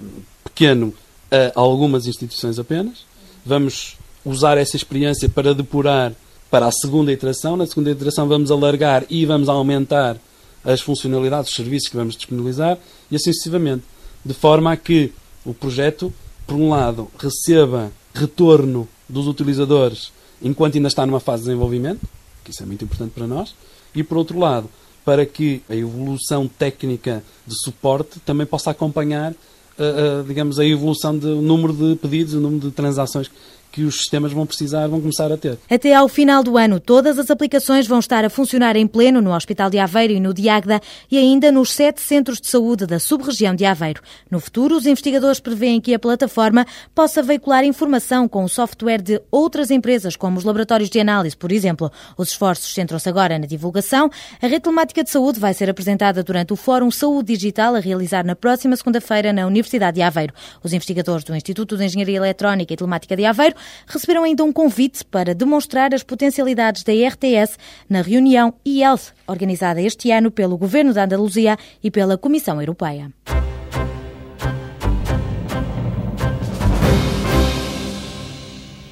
pequeno 0.44 0.94
a 1.30 1.58
algumas 1.60 2.06
instituições 2.06 2.58
apenas. 2.58 3.04
Vamos 3.44 3.96
usar 4.24 4.58
essa 4.58 4.76
experiência 4.76 5.28
para 5.28 5.54
depurar 5.54 6.12
para 6.50 6.66
a 6.66 6.72
segunda 6.72 7.12
iteração. 7.12 7.56
Na 7.56 7.66
segunda 7.66 7.90
iteração, 7.90 8.28
vamos 8.28 8.50
alargar 8.50 9.04
e 9.08 9.24
vamos 9.24 9.48
aumentar 9.48 10.16
as 10.64 10.80
funcionalidades, 10.80 11.50
os 11.50 11.56
serviços 11.56 11.88
que 11.88 11.96
vamos 11.96 12.16
disponibilizar 12.16 12.76
e 13.10 13.16
assim 13.16 13.32
sucessivamente. 13.32 13.84
De 14.24 14.34
forma 14.34 14.72
a 14.72 14.76
que 14.76 15.12
o 15.44 15.54
projeto, 15.54 16.12
por 16.46 16.56
um 16.56 16.68
lado, 16.68 17.08
receba 17.18 17.90
retorno 18.12 18.86
dos 19.08 19.26
utilizadores 19.26 20.12
enquanto 20.42 20.76
ainda 20.76 20.88
está 20.88 21.04
numa 21.06 21.20
fase 21.20 21.42
de 21.42 21.48
desenvolvimento, 21.48 22.00
que 22.44 22.50
isso 22.50 22.62
é 22.62 22.66
muito 22.66 22.84
importante 22.84 23.12
para 23.12 23.26
nós, 23.26 23.54
e 23.94 24.02
por 24.02 24.18
outro 24.18 24.38
lado, 24.38 24.68
para 25.04 25.24
que 25.26 25.62
a 25.68 25.74
evolução 25.74 26.46
técnica 26.46 27.22
de 27.46 27.54
suporte 27.64 28.20
também 28.20 28.46
possa 28.46 28.70
acompanhar, 28.70 29.32
uh, 29.32 30.20
uh, 30.20 30.24
digamos, 30.24 30.58
a 30.58 30.64
evolução 30.64 31.16
do 31.16 31.40
número 31.40 31.72
de 31.72 31.96
pedidos, 31.96 32.34
o 32.34 32.40
número 32.40 32.68
de 32.68 32.70
transações 32.70 33.30
que 33.70 33.82
os 33.82 33.98
sistemas 33.98 34.32
vão 34.32 34.46
precisar, 34.46 34.86
vão 34.86 35.00
começar 35.00 35.30
a 35.32 35.36
ter. 35.36 35.58
Até 35.70 35.94
ao 35.94 36.08
final 36.08 36.42
do 36.42 36.56
ano, 36.56 36.80
todas 36.80 37.18
as 37.18 37.30
aplicações 37.30 37.86
vão 37.86 37.98
estar 37.98 38.24
a 38.24 38.30
funcionar 38.30 38.76
em 38.76 38.86
pleno 38.86 39.20
no 39.20 39.34
Hospital 39.34 39.70
de 39.70 39.78
Aveiro 39.78 40.12
e 40.12 40.20
no 40.20 40.34
Diagda 40.34 40.80
e 41.10 41.16
ainda 41.16 41.52
nos 41.52 41.72
sete 41.72 42.00
centros 42.00 42.40
de 42.40 42.48
saúde 42.48 42.86
da 42.86 42.98
sub-região 42.98 43.54
de 43.54 43.64
Aveiro. 43.64 44.02
No 44.30 44.40
futuro, 44.40 44.76
os 44.76 44.86
investigadores 44.86 45.40
prevêem 45.40 45.80
que 45.80 45.94
a 45.94 45.98
plataforma 45.98 46.66
possa 46.94 47.22
veicular 47.22 47.64
informação 47.64 48.28
com 48.28 48.44
o 48.44 48.48
software 48.48 49.02
de 49.02 49.20
outras 49.30 49.70
empresas, 49.70 50.16
como 50.16 50.38
os 50.38 50.44
laboratórios 50.44 50.90
de 50.90 50.98
análise, 50.98 51.36
por 51.36 51.52
exemplo. 51.52 51.90
Os 52.16 52.30
esforços 52.30 52.74
centram-se 52.74 53.08
agora 53.08 53.38
na 53.38 53.46
divulgação. 53.46 54.10
A 54.42 54.46
rede 54.46 54.60
telemática 54.60 55.04
de 55.04 55.10
saúde 55.10 55.38
vai 55.38 55.54
ser 55.54 55.70
apresentada 55.70 56.22
durante 56.22 56.52
o 56.52 56.56
Fórum 56.56 56.90
Saúde 56.90 57.34
Digital 57.34 57.74
a 57.74 57.80
realizar 57.80 58.24
na 58.24 58.34
próxima 58.34 58.76
segunda-feira 58.76 59.32
na 59.32 59.46
Universidade 59.46 59.96
de 59.96 60.02
Aveiro. 60.02 60.34
Os 60.62 60.72
investigadores 60.72 61.24
do 61.24 61.34
Instituto 61.34 61.76
de 61.76 61.84
Engenharia 61.84 62.16
Eletrónica 62.16 62.74
e 62.74 62.76
Telemática 62.76 63.16
de 63.16 63.24
Aveiro 63.24 63.54
receberam 63.86 64.24
ainda 64.24 64.44
um 64.44 64.52
convite 64.52 65.04
para 65.04 65.34
demonstrar 65.34 65.94
as 65.94 66.02
potencialidades 66.02 66.82
da 66.82 66.92
RTS 66.92 67.56
na 67.88 68.02
reunião 68.02 68.54
e-Health, 68.64 69.12
organizada 69.26 69.80
este 69.80 70.10
ano 70.10 70.30
pelo 70.30 70.58
Governo 70.58 70.92
da 70.92 71.04
Andaluzia 71.04 71.56
e 71.82 71.90
pela 71.90 72.18
Comissão 72.18 72.60
Europeia. 72.60 73.10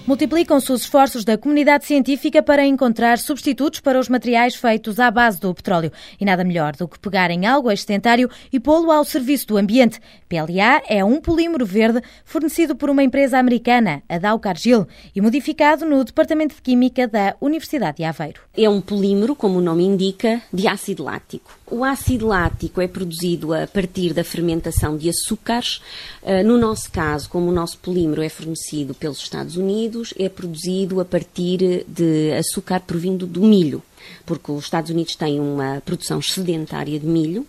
Multiplicam-se 0.08 0.72
os 0.72 0.80
esforços 0.80 1.22
da 1.22 1.36
comunidade 1.36 1.84
científica 1.84 2.42
para 2.42 2.64
encontrar 2.64 3.18
substitutos 3.18 3.80
para 3.80 4.00
os 4.00 4.08
materiais 4.08 4.54
feitos 4.54 4.98
à 4.98 5.10
base 5.10 5.38
do 5.38 5.52
petróleo. 5.52 5.92
E 6.18 6.24
nada 6.24 6.42
melhor 6.44 6.74
do 6.74 6.88
que 6.88 6.98
pegar 6.98 7.30
em 7.30 7.44
algo 7.44 7.70
extentário 7.70 8.30
e 8.50 8.58
pô-lo 8.58 8.90
ao 8.90 9.04
serviço 9.04 9.48
do 9.48 9.58
ambiente. 9.58 10.00
PLA 10.26 10.80
é 10.88 11.04
um 11.04 11.20
polímero 11.20 11.66
verde 11.66 12.00
fornecido 12.24 12.74
por 12.74 12.88
uma 12.88 13.02
empresa 13.02 13.38
americana, 13.38 14.02
a 14.08 14.16
Dow 14.18 14.38
Cargill, 14.38 14.88
e 15.14 15.20
modificado 15.20 15.84
no 15.84 16.02
Departamento 16.02 16.54
de 16.54 16.62
Química 16.62 17.06
da 17.06 17.36
Universidade 17.38 17.98
de 17.98 18.04
Aveiro. 18.04 18.40
É 18.56 18.66
um 18.66 18.80
polímero, 18.80 19.36
como 19.36 19.58
o 19.58 19.62
nome 19.62 19.84
indica, 19.84 20.40
de 20.50 20.66
ácido 20.66 21.04
lático. 21.04 21.57
O 21.70 21.84
ácido 21.84 22.26
lático 22.26 22.80
é 22.80 22.88
produzido 22.88 23.52
a 23.52 23.66
partir 23.66 24.12
da 24.12 24.24
fermentação 24.24 24.96
de 24.96 25.08
açúcares. 25.08 25.80
Ah, 26.22 26.42
no 26.42 26.56
nosso 26.56 26.90
caso, 26.90 27.28
como 27.28 27.48
o 27.48 27.52
nosso 27.52 27.78
polímero 27.78 28.22
é 28.22 28.28
fornecido 28.28 28.94
pelos 28.94 29.18
Estados 29.18 29.56
Unidos, 29.56 30.14
é 30.18 30.28
produzido 30.28 31.00
a 31.00 31.04
partir 31.04 31.84
de 31.86 32.32
açúcar 32.32 32.80
provindo 32.80 33.26
do 33.26 33.42
milho 33.42 33.82
porque 34.24 34.50
os 34.52 34.64
Estados 34.64 34.90
Unidos 34.90 35.16
têm 35.16 35.40
uma 35.40 35.82
produção 35.84 36.20
sedentária 36.20 36.98
de 36.98 37.06
milho 37.06 37.46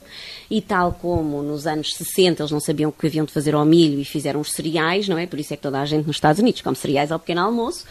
e 0.50 0.62
tal 0.62 0.94
como 0.94 1.42
nos 1.42 1.68
anos 1.68 1.94
60 1.94 2.42
eles 2.42 2.52
não 2.52 2.60
sabiam 2.60 2.90
o 2.90 2.94
que 2.94 3.06
haviam 3.06 3.26
de 3.26 3.32
fazer 3.32 3.54
ao 3.54 3.66
milho 3.66 4.00
e 4.00 4.06
fizeram 4.06 4.40
os 4.40 4.52
cereais, 4.52 5.08
não 5.08 5.18
é? 5.18 5.28
Por 5.28 5.40
isso 5.40 5.54
é 5.54 5.58
que 5.58 5.64
toda 5.64 5.80
a 5.80 5.86
gente 5.86 6.08
nos 6.08 6.16
Estados 6.16 6.42
Unidos 6.42 6.62
come 6.62 6.76
cereais 6.76 7.12
ao 7.12 7.20
pequeno 7.20 7.42
almoço. 7.42 7.86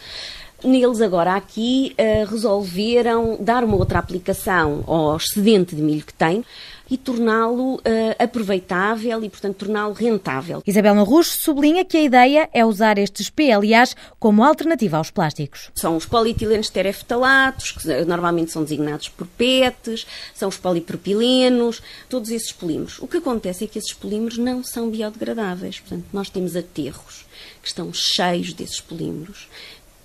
Neles 0.63 0.99
agora 0.99 1.35
aqui 1.35 1.95
uh, 1.97 2.29
resolveram 2.29 3.37
dar 3.39 3.63
uma 3.63 3.77
outra 3.77 3.99
aplicação 3.99 4.83
ao 4.85 5.15
excedente 5.15 5.75
de 5.75 5.81
milho 5.81 6.05
que 6.05 6.13
têm 6.13 6.43
e 6.89 6.97
torná-lo 6.97 7.75
uh, 7.75 7.81
aproveitável 8.17 9.23
e, 9.23 9.29
portanto, 9.29 9.57
torná-lo 9.57 9.93
rentável. 9.93 10.63
Isabel 10.65 10.95
Marrucho 10.95 11.29
sublinha 11.29 11.85
que 11.85 11.97
a 11.97 12.01
ideia 12.01 12.49
é 12.51 12.65
usar 12.65 12.97
estes 12.97 13.29
PLAs 13.29 13.95
como 14.19 14.43
alternativa 14.43 14.97
aos 14.97 15.11
plásticos. 15.11 15.69
São 15.75 15.95
os 15.95 16.05
polietilenos 16.05 16.69
tereftalatos, 16.69 17.71
que 17.71 17.87
normalmente 18.05 18.51
são 18.51 18.63
designados 18.63 19.07
por 19.07 19.27
PETs, 19.27 20.05
são 20.33 20.49
os 20.49 20.57
polipropilenos, 20.57 21.81
todos 22.09 22.31
esses 22.31 22.51
polímeros. 22.51 22.99
O 22.99 23.07
que 23.07 23.17
acontece 23.17 23.63
é 23.63 23.67
que 23.67 23.77
esses 23.77 23.93
polímeros 23.93 24.37
não 24.37 24.63
são 24.63 24.89
biodegradáveis. 24.89 25.79
Portanto, 25.79 26.05
nós 26.11 26.29
temos 26.29 26.55
aterros 26.55 27.29
que 27.61 27.67
estão 27.67 27.91
cheios 27.93 28.53
desses 28.53 28.81
polímeros 28.81 29.47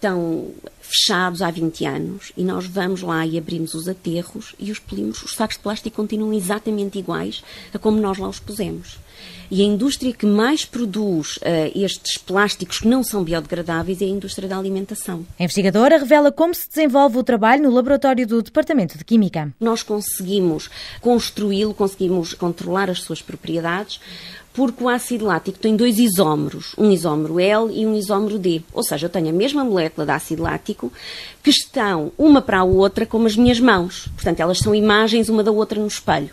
estão 0.05 0.53
fechados 0.83 1.41
há 1.41 1.51
20 1.51 1.87
anos 1.87 2.33
e 2.37 2.45
nós 2.45 2.67
vamos 2.67 3.01
lá 3.01 3.27
e 3.27 3.39
abrimos 3.39 3.73
os 3.73 3.89
aterros 3.89 4.55
e 4.59 4.71
os 4.71 4.79
polímeros, 4.79 5.23
os 5.23 5.35
sacos 5.35 5.57
de 5.57 5.63
plástico 5.63 5.97
continuam 5.97 6.35
exatamente 6.35 6.99
iguais 6.99 7.43
a 7.73 7.79
como 7.79 7.99
nós 7.99 8.19
lá 8.19 8.29
os 8.29 8.39
pusemos. 8.39 8.99
E 9.51 9.63
a 9.63 9.65
indústria 9.65 10.13
que 10.13 10.27
mais 10.27 10.65
produz 10.65 11.37
uh, 11.37 11.41
estes 11.75 12.19
plásticos 12.19 12.81
que 12.81 12.89
não 12.89 13.03
são 13.03 13.23
biodegradáveis 13.23 14.03
é 14.03 14.05
a 14.05 14.09
indústria 14.09 14.49
da 14.49 14.59
alimentação. 14.59 15.25
A 15.39 15.45
investigadora 15.45 15.99
revela 15.99 16.33
como 16.33 16.55
se 16.55 16.69
desenvolve 16.69 17.19
o 17.19 17.23
trabalho 17.23 17.63
no 17.63 17.71
laboratório 17.71 18.27
do 18.27 18.43
Departamento 18.43 18.99
de 18.99 19.05
Química. 19.05 19.55
Nós 19.61 19.83
conseguimos 19.83 20.69
construí-lo, 21.01 21.73
conseguimos 21.73 22.35
controlar 22.35 22.91
as 22.91 23.01
suas 23.01 23.23
propriedades, 23.23 24.01
porque 24.55 24.85
o 24.85 24.89
ácido 24.89 25.27
lático 25.27 25.59
tem 25.59 25.75
dois 25.75 25.99
isómeros, 25.99 26.75
um 26.79 26.91
isómero 26.93 27.41
L 27.41 27.71
e 27.73 27.85
um 27.85 27.95
isómero 27.95 28.39
D. 28.39 28.63
Ou 28.73 28.85
seja, 28.85 29.07
eu 29.07 29.11
tenho 29.11 29.29
a 29.29 29.33
mesma 29.33 29.65
molécula 29.65 30.07
de 30.07 30.13
ácido 30.13 30.45
lático 30.45 30.93
que 31.43 31.51
estão 31.51 32.13
uma 32.17 32.41
para 32.41 32.61
a 32.61 32.65
outra 32.65 33.05
como 33.05 33.27
as 33.27 33.37
minhas 33.37 33.59
mãos. 33.59 34.09
Portanto, 34.15 34.39
elas 34.39 34.61
são 34.61 34.73
imagens 34.73 35.29
uma 35.29 35.43
da 35.43 35.51
outra 35.51 35.81
no 35.81 35.89
espelho. 35.89 36.31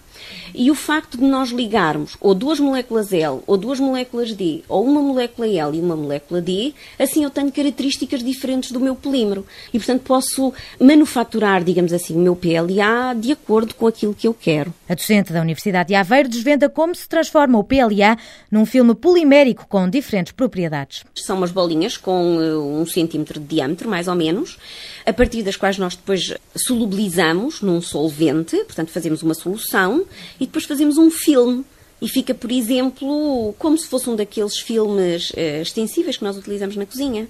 E 0.53 0.69
o 0.69 0.75
facto 0.75 1.17
de 1.17 1.23
nós 1.23 1.49
ligarmos 1.49 2.17
ou 2.19 2.33
duas 2.33 2.59
moléculas 2.59 3.13
L 3.13 3.39
ou 3.47 3.57
duas 3.57 3.79
moléculas 3.79 4.33
D, 4.33 4.63
ou 4.67 4.85
uma 4.85 5.01
molécula 5.01 5.47
L 5.47 5.77
e 5.77 5.81
uma 5.81 5.95
molécula 5.95 6.41
D, 6.41 6.73
assim 6.99 7.23
eu 7.23 7.29
tenho 7.29 7.51
características 7.51 8.23
diferentes 8.23 8.71
do 8.71 8.79
meu 8.79 8.95
polímero. 8.95 9.45
E, 9.73 9.77
portanto, 9.77 10.01
posso 10.01 10.53
manufaturar, 10.79 11.63
digamos 11.63 11.93
assim, 11.93 12.15
o 12.15 12.19
meu 12.19 12.35
PLA 12.35 13.13
de 13.15 13.31
acordo 13.31 13.73
com 13.75 13.87
aquilo 13.87 14.13
que 14.13 14.27
eu 14.27 14.33
quero. 14.33 14.73
A 14.87 14.95
docente 14.95 15.31
da 15.31 15.41
Universidade 15.41 15.89
de 15.89 15.95
Aveiro 15.95 16.29
desvenda 16.29 16.69
como 16.69 16.93
se 16.93 17.07
transforma 17.07 17.57
o 17.57 17.63
PLA 17.63 18.17
num 18.49 18.65
filme 18.65 18.93
polimérico 18.93 19.65
com 19.67 19.89
diferentes 19.89 20.31
propriedades. 20.31 21.03
São 21.15 21.37
umas 21.37 21.51
bolinhas 21.51 21.97
com 21.97 22.37
uh, 22.37 22.81
um 22.81 22.85
centímetro 22.85 23.39
de 23.39 23.47
diâmetro, 23.47 23.89
mais 23.89 24.07
ou 24.07 24.15
menos, 24.15 24.57
a 25.05 25.13
partir 25.13 25.43
das 25.43 25.55
quais 25.55 25.77
nós 25.77 25.95
depois 25.95 26.33
solubilizamos 26.55 27.61
num 27.61 27.81
solvente, 27.81 28.55
portanto, 28.65 28.89
fazemos 28.89 29.21
uma 29.23 29.33
solução 29.33 30.05
e 30.39 30.45
depois 30.45 30.65
fazemos 30.65 30.97
um 30.97 31.09
filme. 31.09 31.65
E 32.01 32.09
fica, 32.09 32.33
por 32.33 32.51
exemplo, 32.51 33.53
como 33.59 33.77
se 33.77 33.87
fosse 33.87 34.09
um 34.09 34.15
daqueles 34.15 34.57
filmes 34.57 35.29
uh, 35.31 35.61
extensíveis 35.61 36.17
que 36.17 36.23
nós 36.23 36.35
utilizamos 36.35 36.75
na 36.75 36.85
cozinha. 36.85 37.27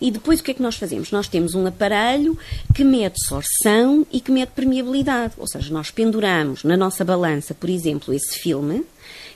E 0.00 0.10
depois 0.10 0.40
o 0.40 0.42
que 0.42 0.50
é 0.50 0.54
que 0.54 0.62
nós 0.62 0.76
fazemos? 0.76 1.10
Nós 1.10 1.28
temos 1.28 1.54
um 1.54 1.66
aparelho 1.66 2.38
que 2.74 2.84
mede 2.84 3.16
sorção 3.26 4.06
e 4.12 4.20
que 4.20 4.30
mede 4.30 4.52
permeabilidade. 4.54 5.34
Ou 5.38 5.46
seja, 5.46 5.72
nós 5.72 5.90
penduramos 5.90 6.64
na 6.64 6.76
nossa 6.76 7.04
balança, 7.04 7.54
por 7.54 7.68
exemplo, 7.68 8.12
esse 8.12 8.38
filme 8.38 8.84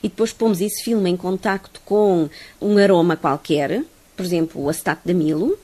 e 0.03 0.07
depois 0.07 0.33
pomos 0.33 0.61
esse 0.61 0.83
filme 0.83 1.09
em 1.09 1.17
contacto 1.17 1.79
com 1.85 2.29
um 2.59 2.77
aroma 2.77 3.15
qualquer, 3.15 3.83
por 4.15 4.25
exemplo, 4.25 4.61
o 4.63 4.69
acetato 4.69 5.01
de 5.05 5.11
amilo, 5.11 5.57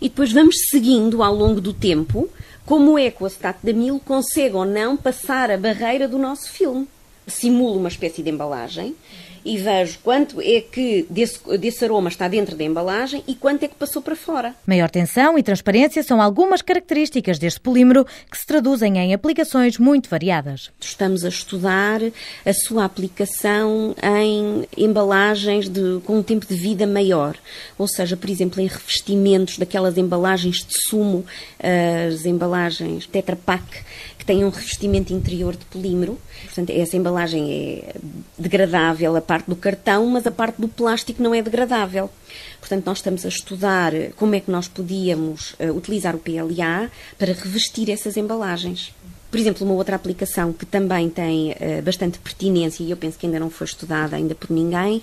e 0.00 0.08
depois 0.08 0.32
vamos 0.32 0.56
seguindo 0.70 1.22
ao 1.22 1.34
longo 1.34 1.60
do 1.60 1.72
tempo 1.72 2.28
como 2.64 2.98
é 2.98 3.10
que 3.10 3.22
o 3.22 3.26
acetato 3.26 3.60
de 3.62 3.72
amilo 3.72 4.00
consegue 4.00 4.54
ou 4.54 4.64
não 4.64 4.96
passar 4.96 5.50
a 5.50 5.56
barreira 5.56 6.06
do 6.06 6.18
nosso 6.18 6.50
filme. 6.50 6.88
Simula 7.26 7.76
uma 7.76 7.88
espécie 7.88 8.22
de 8.22 8.30
embalagem 8.30 8.94
e 9.44 9.58
vejo 9.58 9.98
quanto 10.02 10.40
é 10.40 10.60
que 10.60 11.06
desse, 11.08 11.38
desse, 11.58 11.84
aroma 11.84 12.08
está 12.08 12.28
dentro 12.28 12.56
da 12.56 12.64
embalagem 12.64 13.22
e 13.26 13.34
quanto 13.34 13.64
é 13.64 13.68
que 13.68 13.74
passou 13.74 14.02
para 14.02 14.16
fora. 14.16 14.54
Maior 14.66 14.90
tensão 14.90 15.38
e 15.38 15.42
transparência 15.42 16.02
são 16.02 16.20
algumas 16.20 16.62
características 16.62 17.38
deste 17.38 17.60
polímero 17.60 18.04
que 18.30 18.36
se 18.36 18.46
traduzem 18.46 18.98
em 18.98 19.14
aplicações 19.14 19.78
muito 19.78 20.08
variadas. 20.08 20.70
Estamos 20.80 21.24
a 21.24 21.28
estudar 21.28 22.00
a 22.44 22.52
sua 22.52 22.84
aplicação 22.84 23.94
em 24.02 24.66
embalagens 24.76 25.68
de, 25.68 26.00
com 26.04 26.18
um 26.18 26.22
tempo 26.22 26.46
de 26.46 26.54
vida 26.54 26.86
maior, 26.86 27.36
ou 27.78 27.88
seja, 27.88 28.16
por 28.16 28.28
exemplo, 28.28 28.60
em 28.60 28.66
revestimentos 28.66 29.58
daquelas 29.58 29.96
embalagens 29.96 30.58
de 30.58 30.74
sumo, 30.88 31.24
as 31.58 32.26
embalagens 32.26 33.06
Tetra 33.06 33.36
Pak, 33.36 33.84
que 34.20 34.26
têm 34.26 34.44
um 34.44 34.50
revestimento 34.50 35.14
interior 35.14 35.56
de 35.56 35.64
polímero. 35.64 36.18
Portanto, 36.44 36.68
essa 36.70 36.94
embalagem 36.94 37.50
é 37.50 37.94
degradável, 38.38 39.16
a 39.16 39.20
parte 39.22 39.48
do 39.48 39.56
cartão, 39.56 40.06
mas 40.06 40.26
a 40.26 40.30
parte 40.30 40.60
do 40.60 40.68
plástico 40.68 41.22
não 41.22 41.34
é 41.34 41.40
degradável. 41.40 42.10
Portanto, 42.60 42.84
nós 42.84 42.98
estamos 42.98 43.24
a 43.24 43.28
estudar 43.28 43.92
como 44.16 44.34
é 44.34 44.40
que 44.40 44.50
nós 44.50 44.68
podíamos 44.68 45.52
uh, 45.52 45.74
utilizar 45.74 46.14
o 46.14 46.18
PLA 46.18 46.90
para 47.18 47.32
revestir 47.32 47.90
essas 47.90 48.18
embalagens. 48.18 48.92
Por 49.30 49.38
exemplo, 49.38 49.64
uma 49.64 49.74
outra 49.74 49.96
aplicação 49.96 50.52
que 50.52 50.66
também 50.66 51.08
tem 51.08 51.52
uh, 51.52 51.82
bastante 51.82 52.18
pertinência 52.18 52.82
e 52.82 52.90
eu 52.90 52.96
penso 52.96 53.18
que 53.18 53.26
ainda 53.26 53.38
não 53.38 53.50
foi 53.50 53.66
estudada 53.66 54.16
ainda 54.16 54.34
por 54.34 54.50
ninguém 54.50 55.02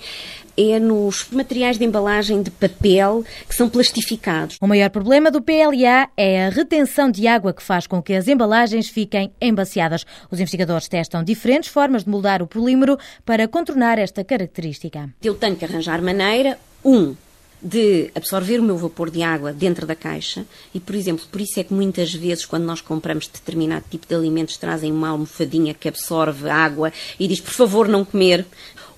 é 0.58 0.80
nos 0.80 1.28
materiais 1.30 1.78
de 1.78 1.84
embalagem 1.84 2.42
de 2.42 2.50
papel 2.50 3.24
que 3.48 3.54
são 3.54 3.68
plastificados. 3.68 4.56
O 4.60 4.66
maior 4.66 4.90
problema 4.90 5.30
do 5.30 5.40
PLA 5.40 6.08
é 6.16 6.46
a 6.46 6.48
retenção 6.48 7.10
de 7.10 7.28
água 7.28 7.52
que 7.52 7.62
faz 7.62 7.86
com 7.86 8.02
que 8.02 8.12
as 8.12 8.26
embalagens 8.26 8.88
fiquem 8.88 9.30
embaciadas. 9.40 10.04
Os 10.30 10.40
investigadores 10.40 10.88
testam 10.88 11.22
diferentes 11.22 11.68
formas 11.68 12.02
de 12.02 12.10
moldar 12.10 12.42
o 12.42 12.46
polímero 12.46 12.98
para 13.24 13.46
contornar 13.46 13.98
esta 13.98 14.24
característica. 14.24 15.08
Eu 15.22 15.34
tenho 15.34 15.54
que 15.54 15.64
arranjar 15.64 16.02
maneira, 16.02 16.58
um, 16.84 17.14
de 17.60 18.10
absorver 18.14 18.60
o 18.60 18.62
meu 18.62 18.76
vapor 18.76 19.10
de 19.10 19.22
água 19.22 19.52
dentro 19.52 19.86
da 19.86 19.94
caixa 19.94 20.46
e, 20.72 20.78
por 20.78 20.94
exemplo, 20.94 21.24
por 21.30 21.40
isso 21.40 21.58
é 21.58 21.64
que 21.64 21.74
muitas 21.74 22.14
vezes 22.14 22.46
quando 22.46 22.64
nós 22.64 22.80
compramos 22.80 23.26
determinado 23.26 23.84
tipo 23.90 24.06
de 24.06 24.14
alimentos 24.14 24.56
trazem 24.56 24.92
uma 24.92 25.08
almofadinha 25.08 25.74
que 25.74 25.88
absorve 25.88 26.48
água 26.48 26.92
e 27.18 27.26
diz, 27.26 27.40
por 27.40 27.52
favor, 27.52 27.88
não 27.88 28.04
comer. 28.04 28.46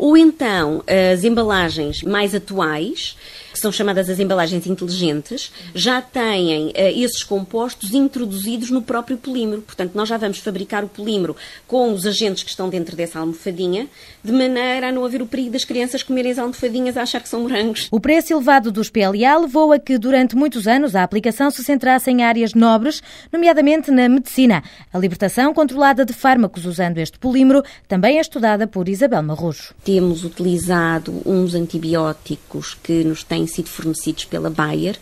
Ou 0.00 0.16
então 0.16 0.82
as 1.12 1.24
embalagens 1.24 2.02
mais 2.02 2.34
atuais, 2.34 3.18
que 3.52 3.60
são 3.60 3.70
chamadas 3.70 4.08
as 4.08 4.18
embalagens 4.18 4.66
inteligentes, 4.66 5.52
já 5.74 6.00
têm 6.00 6.68
uh, 6.68 6.72
esses 6.96 7.22
compostos 7.22 7.92
introduzidos 7.92 8.70
no 8.70 8.80
próprio 8.80 9.18
polímero. 9.18 9.60
Portanto, 9.60 9.92
nós 9.94 10.08
já 10.08 10.16
vamos 10.16 10.38
fabricar 10.38 10.82
o 10.82 10.88
polímero 10.88 11.36
com 11.66 11.92
os 11.92 12.06
agentes 12.06 12.42
que 12.42 12.48
estão 12.48 12.70
dentro 12.70 12.96
dessa 12.96 13.18
almofadinha, 13.18 13.88
de 14.24 14.32
maneira 14.32 14.88
a 14.88 14.92
não 14.92 15.04
haver 15.04 15.20
o 15.20 15.26
perigo 15.26 15.50
das 15.50 15.66
crianças 15.66 16.02
comerem 16.02 16.32
as 16.32 16.38
almofadinhas 16.38 16.96
a 16.96 17.02
achar 17.02 17.20
que 17.20 17.28
são 17.28 17.42
morangos. 17.42 17.86
O 17.90 18.00
preço 18.00 18.32
elevado 18.32 18.72
dos 18.72 18.88
PLA 18.88 19.36
levou 19.38 19.70
a 19.70 19.78
que, 19.78 19.98
durante 19.98 20.34
muitos 20.34 20.66
anos, 20.66 20.96
a 20.96 21.02
aplicação 21.02 21.50
se 21.50 21.62
centrasse 21.62 22.10
em 22.10 22.22
áreas 22.22 22.54
nobres, 22.54 23.02
nomeadamente 23.30 23.90
na 23.90 24.08
medicina. 24.08 24.62
A 24.90 24.98
libertação 24.98 25.52
controlada 25.52 26.06
de 26.06 26.14
fármacos 26.14 26.64
usando 26.64 26.96
este 26.96 27.18
polímero 27.18 27.62
também 27.86 28.16
é 28.16 28.20
estudada 28.22 28.66
por 28.66 28.88
Isabel 28.88 29.22
Marrojo. 29.22 29.74
Temos 29.92 30.22
utilizado 30.22 31.20
uns 31.26 31.52
antibióticos 31.52 32.76
que 32.80 33.02
nos 33.02 33.24
têm 33.24 33.44
sido 33.48 33.68
fornecidos 33.68 34.24
pela 34.24 34.48
Bayer, 34.48 34.96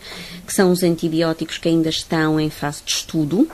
que 0.46 0.54
são 0.54 0.72
os 0.72 0.82
antibióticos 0.82 1.58
que 1.58 1.68
ainda 1.68 1.90
estão 1.90 2.40
em 2.40 2.48
fase 2.48 2.80
de 2.86 2.92
estudo, 2.92 3.46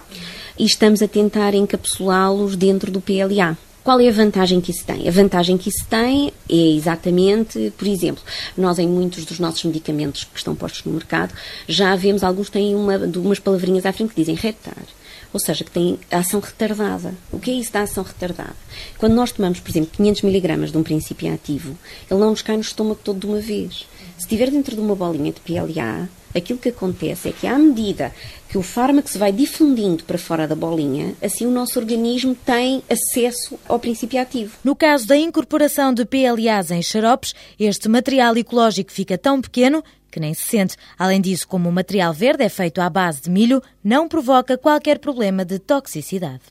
e 0.56 0.64
estamos 0.64 1.02
a 1.02 1.08
tentar 1.08 1.52
encapsulá-los 1.52 2.54
dentro 2.54 2.92
do 2.92 3.00
PLA. 3.00 3.58
Qual 3.82 3.98
é 3.98 4.08
a 4.08 4.12
vantagem 4.12 4.60
que 4.60 4.70
isso 4.70 4.84
tem? 4.84 5.08
A 5.08 5.10
vantagem 5.10 5.58
que 5.58 5.70
isso 5.70 5.84
tem 5.90 6.32
é 6.48 6.76
exatamente, 6.76 7.72
por 7.76 7.88
exemplo, 7.88 8.22
nós 8.56 8.78
em 8.78 8.86
muitos 8.86 9.24
dos 9.24 9.40
nossos 9.40 9.64
medicamentos 9.64 10.22
que 10.22 10.38
estão 10.38 10.54
postos 10.54 10.84
no 10.84 10.92
mercado, 10.92 11.34
já 11.66 11.96
vemos 11.96 12.22
alguns 12.22 12.48
têm 12.48 12.76
uma, 12.76 12.96
umas 12.96 13.40
palavrinhas 13.40 13.84
à 13.84 13.92
frente 13.92 14.10
que 14.10 14.20
dizem 14.20 14.36
retar 14.36 14.84
ou 15.34 15.40
seja, 15.40 15.64
que 15.64 15.70
têm 15.72 15.98
ação 16.12 16.38
retardada. 16.38 17.12
O 17.32 17.40
que 17.40 17.50
é 17.50 17.54
isso 17.54 17.72
da 17.72 17.82
ação 17.82 18.04
retardada? 18.04 18.54
Quando 18.96 19.14
nós 19.14 19.32
tomamos, 19.32 19.58
por 19.58 19.68
exemplo, 19.68 19.90
500 19.92 20.22
miligramas 20.22 20.70
de 20.70 20.78
um 20.78 20.84
princípio 20.84 21.34
ativo, 21.34 21.76
ele 22.08 22.20
não 22.20 22.30
nos 22.30 22.40
cai 22.40 22.54
no 22.54 22.62
estômago 22.62 23.00
todo 23.02 23.18
de 23.18 23.26
uma 23.26 23.40
vez. 23.40 23.86
Se 24.16 24.20
estiver 24.20 24.48
dentro 24.48 24.76
de 24.76 24.80
uma 24.80 24.94
bolinha 24.94 25.32
de 25.32 25.40
PLA, 25.40 26.08
aquilo 26.34 26.58
que 26.58 26.68
acontece 26.68 27.28
é 27.28 27.32
que, 27.32 27.46
à 27.46 27.58
medida 27.58 28.12
que 28.48 28.58
o 28.58 28.62
fármaco 28.62 29.08
se 29.08 29.18
vai 29.18 29.32
difundindo 29.32 30.04
para 30.04 30.18
fora 30.18 30.46
da 30.46 30.54
bolinha, 30.54 31.14
assim 31.22 31.46
o 31.46 31.50
nosso 31.50 31.78
organismo 31.78 32.34
tem 32.34 32.82
acesso 32.88 33.58
ao 33.68 33.78
princípio 33.78 34.20
ativo. 34.20 34.56
No 34.62 34.76
caso 34.76 35.06
da 35.06 35.16
incorporação 35.16 35.92
de 35.92 36.04
PLAs 36.04 36.70
em 36.70 36.82
xaropes, 36.82 37.34
este 37.58 37.88
material 37.88 38.36
ecológico 38.36 38.92
fica 38.92 39.18
tão 39.18 39.40
pequeno 39.40 39.82
que 40.10 40.20
nem 40.20 40.32
se 40.32 40.42
sente. 40.42 40.76
Além 40.96 41.20
disso, 41.20 41.48
como 41.48 41.68
o 41.68 41.72
material 41.72 42.12
verde 42.12 42.44
é 42.44 42.48
feito 42.48 42.80
à 42.80 42.88
base 42.88 43.22
de 43.22 43.30
milho, 43.30 43.60
não 43.82 44.08
provoca 44.08 44.56
qualquer 44.56 45.00
problema 45.00 45.44
de 45.44 45.58
toxicidade. 45.58 46.42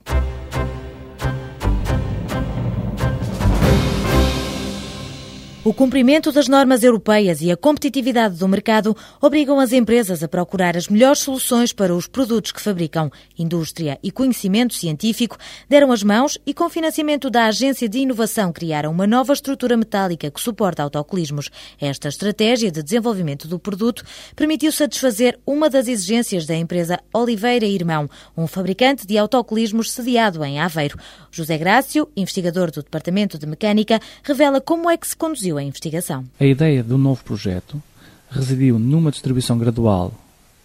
O 5.65 5.73
cumprimento 5.73 6.29
das 6.29 6.49
normas 6.49 6.83
europeias 6.83 7.41
e 7.41 7.49
a 7.49 7.55
competitividade 7.55 8.35
do 8.35 8.49
mercado 8.49 8.93
obrigam 9.21 9.61
as 9.61 9.71
empresas 9.71 10.21
a 10.21 10.27
procurar 10.27 10.75
as 10.75 10.89
melhores 10.89 11.19
soluções 11.19 11.71
para 11.71 11.95
os 11.95 12.05
produtos 12.05 12.51
que 12.51 12.59
fabricam. 12.59 13.09
Indústria 13.39 13.97
e 14.03 14.11
conhecimento 14.11 14.73
científico 14.73 15.37
deram 15.69 15.93
as 15.93 16.03
mãos 16.03 16.37
e, 16.45 16.53
com 16.53 16.69
financiamento 16.69 17.29
da 17.29 17.45
Agência 17.45 17.87
de 17.87 17.99
Inovação, 17.99 18.51
criaram 18.51 18.91
uma 18.91 19.07
nova 19.07 19.31
estrutura 19.31 19.77
metálica 19.77 20.29
que 20.29 20.41
suporta 20.41 20.83
autocolismos. 20.83 21.49
Esta 21.79 22.09
estratégia 22.09 22.69
de 22.69 22.83
desenvolvimento 22.83 23.47
do 23.47 23.57
produto 23.57 24.03
permitiu 24.35 24.69
satisfazer 24.69 25.39
uma 25.47 25.69
das 25.69 25.87
exigências 25.87 26.45
da 26.45 26.55
empresa 26.55 26.99
Oliveira 27.13 27.65
Irmão, 27.65 28.09
um 28.35 28.47
fabricante 28.47 29.07
de 29.07 29.17
autocolismos 29.17 29.93
sediado 29.93 30.43
em 30.43 30.59
Aveiro. 30.59 30.99
José 31.31 31.57
Grácio, 31.57 32.09
investigador 32.17 32.69
do 32.69 32.83
Departamento 32.83 33.37
de 33.39 33.45
Mecânica, 33.45 34.01
revela 34.23 34.59
como 34.59 34.89
é 34.89 34.97
que 34.97 35.07
se 35.07 35.15
conduziu 35.15 35.52
a 35.57 35.63
investigação. 35.63 36.25
A 36.39 36.45
ideia 36.45 36.83
do 36.83 36.97
novo 36.97 37.23
projeto 37.23 37.81
residiu 38.29 38.79
numa 38.79 39.11
distribuição 39.11 39.57
gradual 39.57 40.13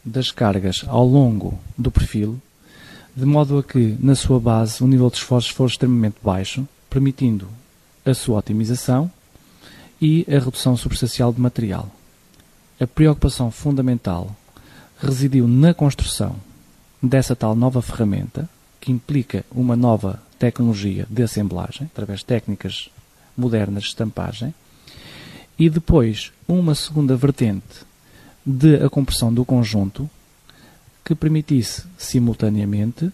das 0.04 0.30
cargas 0.30 0.85
ao 0.87 1.07
longo 1.07 1.59
do 1.76 1.90
perfil, 1.90 2.40
de 3.14 3.25
modo 3.25 3.59
a 3.59 3.62
que, 3.62 3.97
na 4.00 4.14
sua 4.14 4.40
base, 4.40 4.83
o 4.83 4.87
nível 4.87 5.11
de 5.11 5.16
esforços 5.16 5.50
for 5.50 5.68
extremamente 5.68 6.16
baixo, 6.23 6.66
permitindo 6.88 7.49
a 8.04 8.14
sua 8.14 8.38
otimização 8.38 9.11
e 10.00 10.25
a 10.28 10.38
redução 10.38 10.76
substancial 10.76 11.33
de 11.33 11.40
material. 11.40 11.90
A 12.80 12.87
preocupação 12.87 13.50
fundamental 13.50 14.35
residiu 15.00 15.47
na 15.49 15.75
construção 15.75 16.37
dessa 17.02 17.35
tal 17.37 17.54
nova 17.54 17.83
ferramenta, 17.83 18.49
que 18.80 18.92
implica 18.92 19.45
uma 19.50 19.76
nova 19.76 20.23
tecnologia 20.38 21.07
de 21.11 21.23
assemblagem, 21.23 21.90
através 21.92 22.21
de 22.21 22.26
técnicas 22.26 22.88
modernas 23.37 23.85
de 23.85 23.88
estampagem, 23.90 24.54
e 25.58 25.68
depois 25.68 26.32
uma 26.46 26.74
segunda 26.74 27.16
vertente 27.16 27.86
de 28.46 28.76
a 28.76 28.88
compressão 28.88 29.32
do 29.32 29.44
conjunto 29.44 30.08
que 31.04 31.14
permitisse 31.14 31.84
simultaneamente 31.96 33.10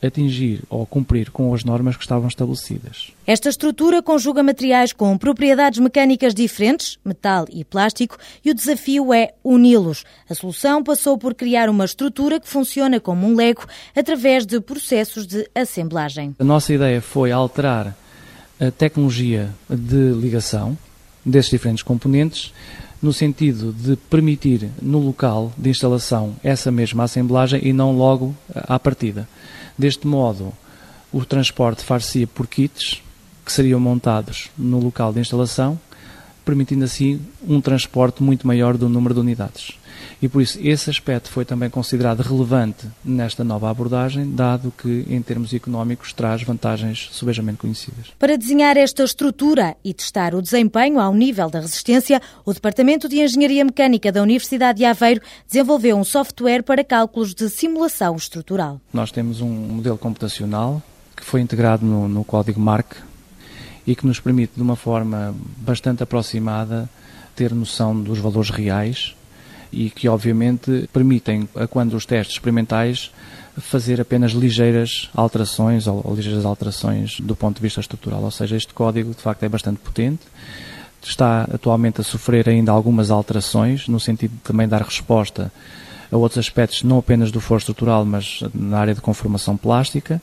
atingir 0.00 0.62
ou 0.70 0.86
cumprir 0.86 1.30
com 1.30 1.52
as 1.52 1.64
normas 1.64 1.96
que 1.96 2.02
estavam 2.02 2.28
estabelecidas. 2.28 3.10
Esta 3.26 3.48
estrutura 3.48 4.02
conjuga 4.02 4.42
materiais 4.42 4.92
com 4.92 5.18
propriedades 5.18 5.80
mecânicas 5.80 6.34
diferentes, 6.34 6.98
metal 7.04 7.46
e 7.50 7.64
plástico, 7.64 8.16
e 8.44 8.50
o 8.50 8.54
desafio 8.54 9.12
é 9.12 9.32
uni-los. 9.42 10.04
A 10.30 10.34
solução 10.34 10.82
passou 10.84 11.18
por 11.18 11.34
criar 11.34 11.68
uma 11.68 11.84
estrutura 11.84 12.38
que 12.38 12.48
funciona 12.48 13.00
como 13.00 13.26
um 13.26 13.34
lego 13.34 13.66
através 13.94 14.46
de 14.46 14.60
processos 14.60 15.26
de 15.26 15.48
assemblagem. 15.54 16.34
A 16.38 16.44
nossa 16.44 16.72
ideia 16.72 17.00
foi 17.00 17.32
alterar 17.32 17.96
a 18.60 18.70
tecnologia 18.70 19.50
de 19.68 20.12
ligação 20.12 20.78
desses 21.30 21.50
diferentes 21.50 21.82
componentes, 21.82 22.52
no 23.00 23.12
sentido 23.12 23.72
de 23.72 23.96
permitir 23.96 24.68
no 24.82 24.98
local 24.98 25.52
de 25.56 25.70
instalação 25.70 26.34
essa 26.42 26.70
mesma 26.70 27.04
assemblagem 27.04 27.60
e 27.62 27.72
não 27.72 27.96
logo 27.96 28.34
à 28.54 28.78
partida. 28.78 29.28
Deste 29.76 30.06
modo, 30.06 30.52
o 31.12 31.24
transporte 31.24 31.84
far-se 31.84 32.26
por 32.26 32.46
kits 32.46 33.00
que 33.44 33.52
seriam 33.52 33.80
montados 33.80 34.50
no 34.58 34.78
local 34.78 35.12
de 35.12 35.20
instalação, 35.20 35.78
permitindo 36.48 36.82
assim 36.82 37.20
um 37.46 37.60
transporte 37.60 38.22
muito 38.22 38.46
maior 38.46 38.74
do 38.78 38.88
número 38.88 39.12
de 39.12 39.20
unidades. 39.20 39.78
E 40.22 40.28
por 40.30 40.40
isso 40.40 40.58
esse 40.62 40.88
aspecto 40.88 41.28
foi 41.28 41.44
também 41.44 41.68
considerado 41.68 42.20
relevante 42.20 42.86
nesta 43.04 43.44
nova 43.44 43.68
abordagem, 43.68 44.34
dado 44.34 44.72
que, 44.72 45.04
em 45.10 45.20
termos 45.20 45.52
económicos, 45.52 46.14
traz 46.14 46.42
vantagens 46.42 47.10
subejamente 47.12 47.58
conhecidas. 47.58 48.06
Para 48.18 48.38
desenhar 48.38 48.78
esta 48.78 49.04
estrutura 49.04 49.76
e 49.84 49.92
testar 49.92 50.34
o 50.34 50.40
desempenho 50.40 50.98
ao 50.98 51.12
nível 51.12 51.50
da 51.50 51.60
resistência, 51.60 52.22
o 52.46 52.54
Departamento 52.54 53.10
de 53.10 53.20
Engenharia 53.20 53.62
Mecânica 53.62 54.10
da 54.10 54.22
Universidade 54.22 54.78
de 54.78 54.86
Aveiro 54.86 55.20
desenvolveu 55.46 55.98
um 55.98 56.04
software 56.04 56.62
para 56.62 56.82
cálculos 56.82 57.34
de 57.34 57.50
simulação 57.50 58.16
estrutural. 58.16 58.80
Nós 58.90 59.12
temos 59.12 59.42
um 59.42 59.50
modelo 59.50 59.98
computacional 59.98 60.82
que 61.14 61.24
foi 61.24 61.42
integrado 61.42 61.84
no, 61.84 62.08
no 62.08 62.24
código 62.24 62.58
MARC 62.58 62.96
e 63.88 63.96
que 63.96 64.06
nos 64.06 64.20
permite, 64.20 64.52
de 64.54 64.60
uma 64.60 64.76
forma 64.76 65.34
bastante 65.56 66.02
aproximada, 66.02 66.86
ter 67.34 67.54
noção 67.54 67.98
dos 67.98 68.18
valores 68.18 68.50
reais 68.50 69.16
e 69.72 69.88
que 69.88 70.06
obviamente 70.06 70.86
permitem, 70.92 71.48
a 71.56 71.66
quando 71.66 71.94
os 71.94 72.04
testes 72.04 72.36
experimentais, 72.36 73.10
fazer 73.56 73.98
apenas 73.98 74.32
ligeiras 74.32 75.08
alterações 75.14 75.86
ou, 75.86 76.02
ou 76.04 76.14
ligeiras 76.14 76.44
alterações 76.44 77.18
do 77.18 77.34
ponto 77.34 77.56
de 77.56 77.62
vista 77.62 77.80
estrutural. 77.80 78.22
Ou 78.22 78.30
seja, 78.30 78.56
este 78.56 78.74
código 78.74 79.14
de 79.14 79.22
facto 79.22 79.42
é 79.42 79.48
bastante 79.48 79.78
potente 79.78 80.26
está 81.02 81.48
atualmente 81.54 82.00
a 82.00 82.04
sofrer 82.04 82.48
ainda 82.48 82.70
algumas 82.70 83.10
alterações, 83.10 83.88
no 83.88 83.98
sentido 83.98 84.32
de 84.32 84.40
também 84.40 84.68
dar 84.68 84.82
resposta 84.82 85.50
a 86.10 86.16
outros 86.16 86.38
aspectos, 86.38 86.82
não 86.82 86.98
apenas 86.98 87.30
do 87.30 87.40
foro 87.40 87.58
estrutural, 87.58 88.04
mas 88.04 88.42
na 88.54 88.78
área 88.78 88.94
de 88.94 89.00
conformação 89.00 89.56
plástica. 89.56 90.20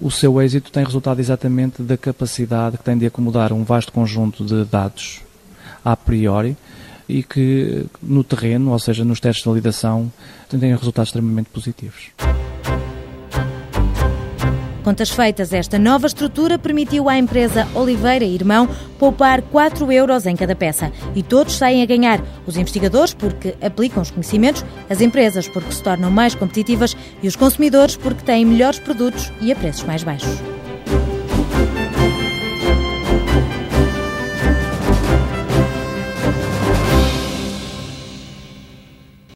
O 0.00 0.10
seu 0.10 0.40
êxito 0.40 0.70
tem 0.70 0.84
resultado 0.84 1.18
exatamente 1.20 1.82
da 1.82 1.96
capacidade 1.96 2.78
que 2.78 2.84
tem 2.84 2.96
de 2.96 3.06
acomodar 3.06 3.52
um 3.52 3.64
vasto 3.64 3.92
conjunto 3.92 4.44
de 4.44 4.64
dados 4.64 5.20
a 5.84 5.96
priori, 5.96 6.56
e 7.08 7.22
que 7.22 7.84
no 8.00 8.22
terreno, 8.22 8.70
ou 8.70 8.78
seja, 8.78 9.04
nos 9.04 9.20
testes 9.20 9.42
de 9.42 9.48
validação, 9.48 10.12
têm 10.48 10.74
resultados 10.74 11.08
extremamente 11.08 11.50
positivos. 11.50 12.10
Contas 14.82 15.10
feitas, 15.10 15.52
esta 15.52 15.78
nova 15.78 16.06
estrutura 16.06 16.58
permitiu 16.58 17.08
à 17.08 17.16
empresa 17.16 17.68
Oliveira 17.74 18.24
e 18.24 18.34
Irmão 18.34 18.68
poupar 18.98 19.40
4 19.42 19.90
euros 19.92 20.26
em 20.26 20.34
cada 20.34 20.56
peça. 20.56 20.92
E 21.14 21.22
todos 21.22 21.56
saem 21.56 21.82
a 21.82 21.86
ganhar. 21.86 22.20
Os 22.46 22.56
investigadores 22.56 23.14
porque 23.14 23.54
aplicam 23.60 24.02
os 24.02 24.10
conhecimentos, 24.10 24.64
as 24.90 25.00
empresas 25.00 25.46
porque 25.48 25.72
se 25.72 25.82
tornam 25.82 26.10
mais 26.10 26.34
competitivas 26.34 26.96
e 27.22 27.28
os 27.28 27.36
consumidores 27.36 27.96
porque 27.96 28.24
têm 28.24 28.44
melhores 28.44 28.80
produtos 28.80 29.32
e 29.40 29.52
a 29.52 29.56
preços 29.56 29.84
mais 29.84 30.02
baixos. 30.02 30.61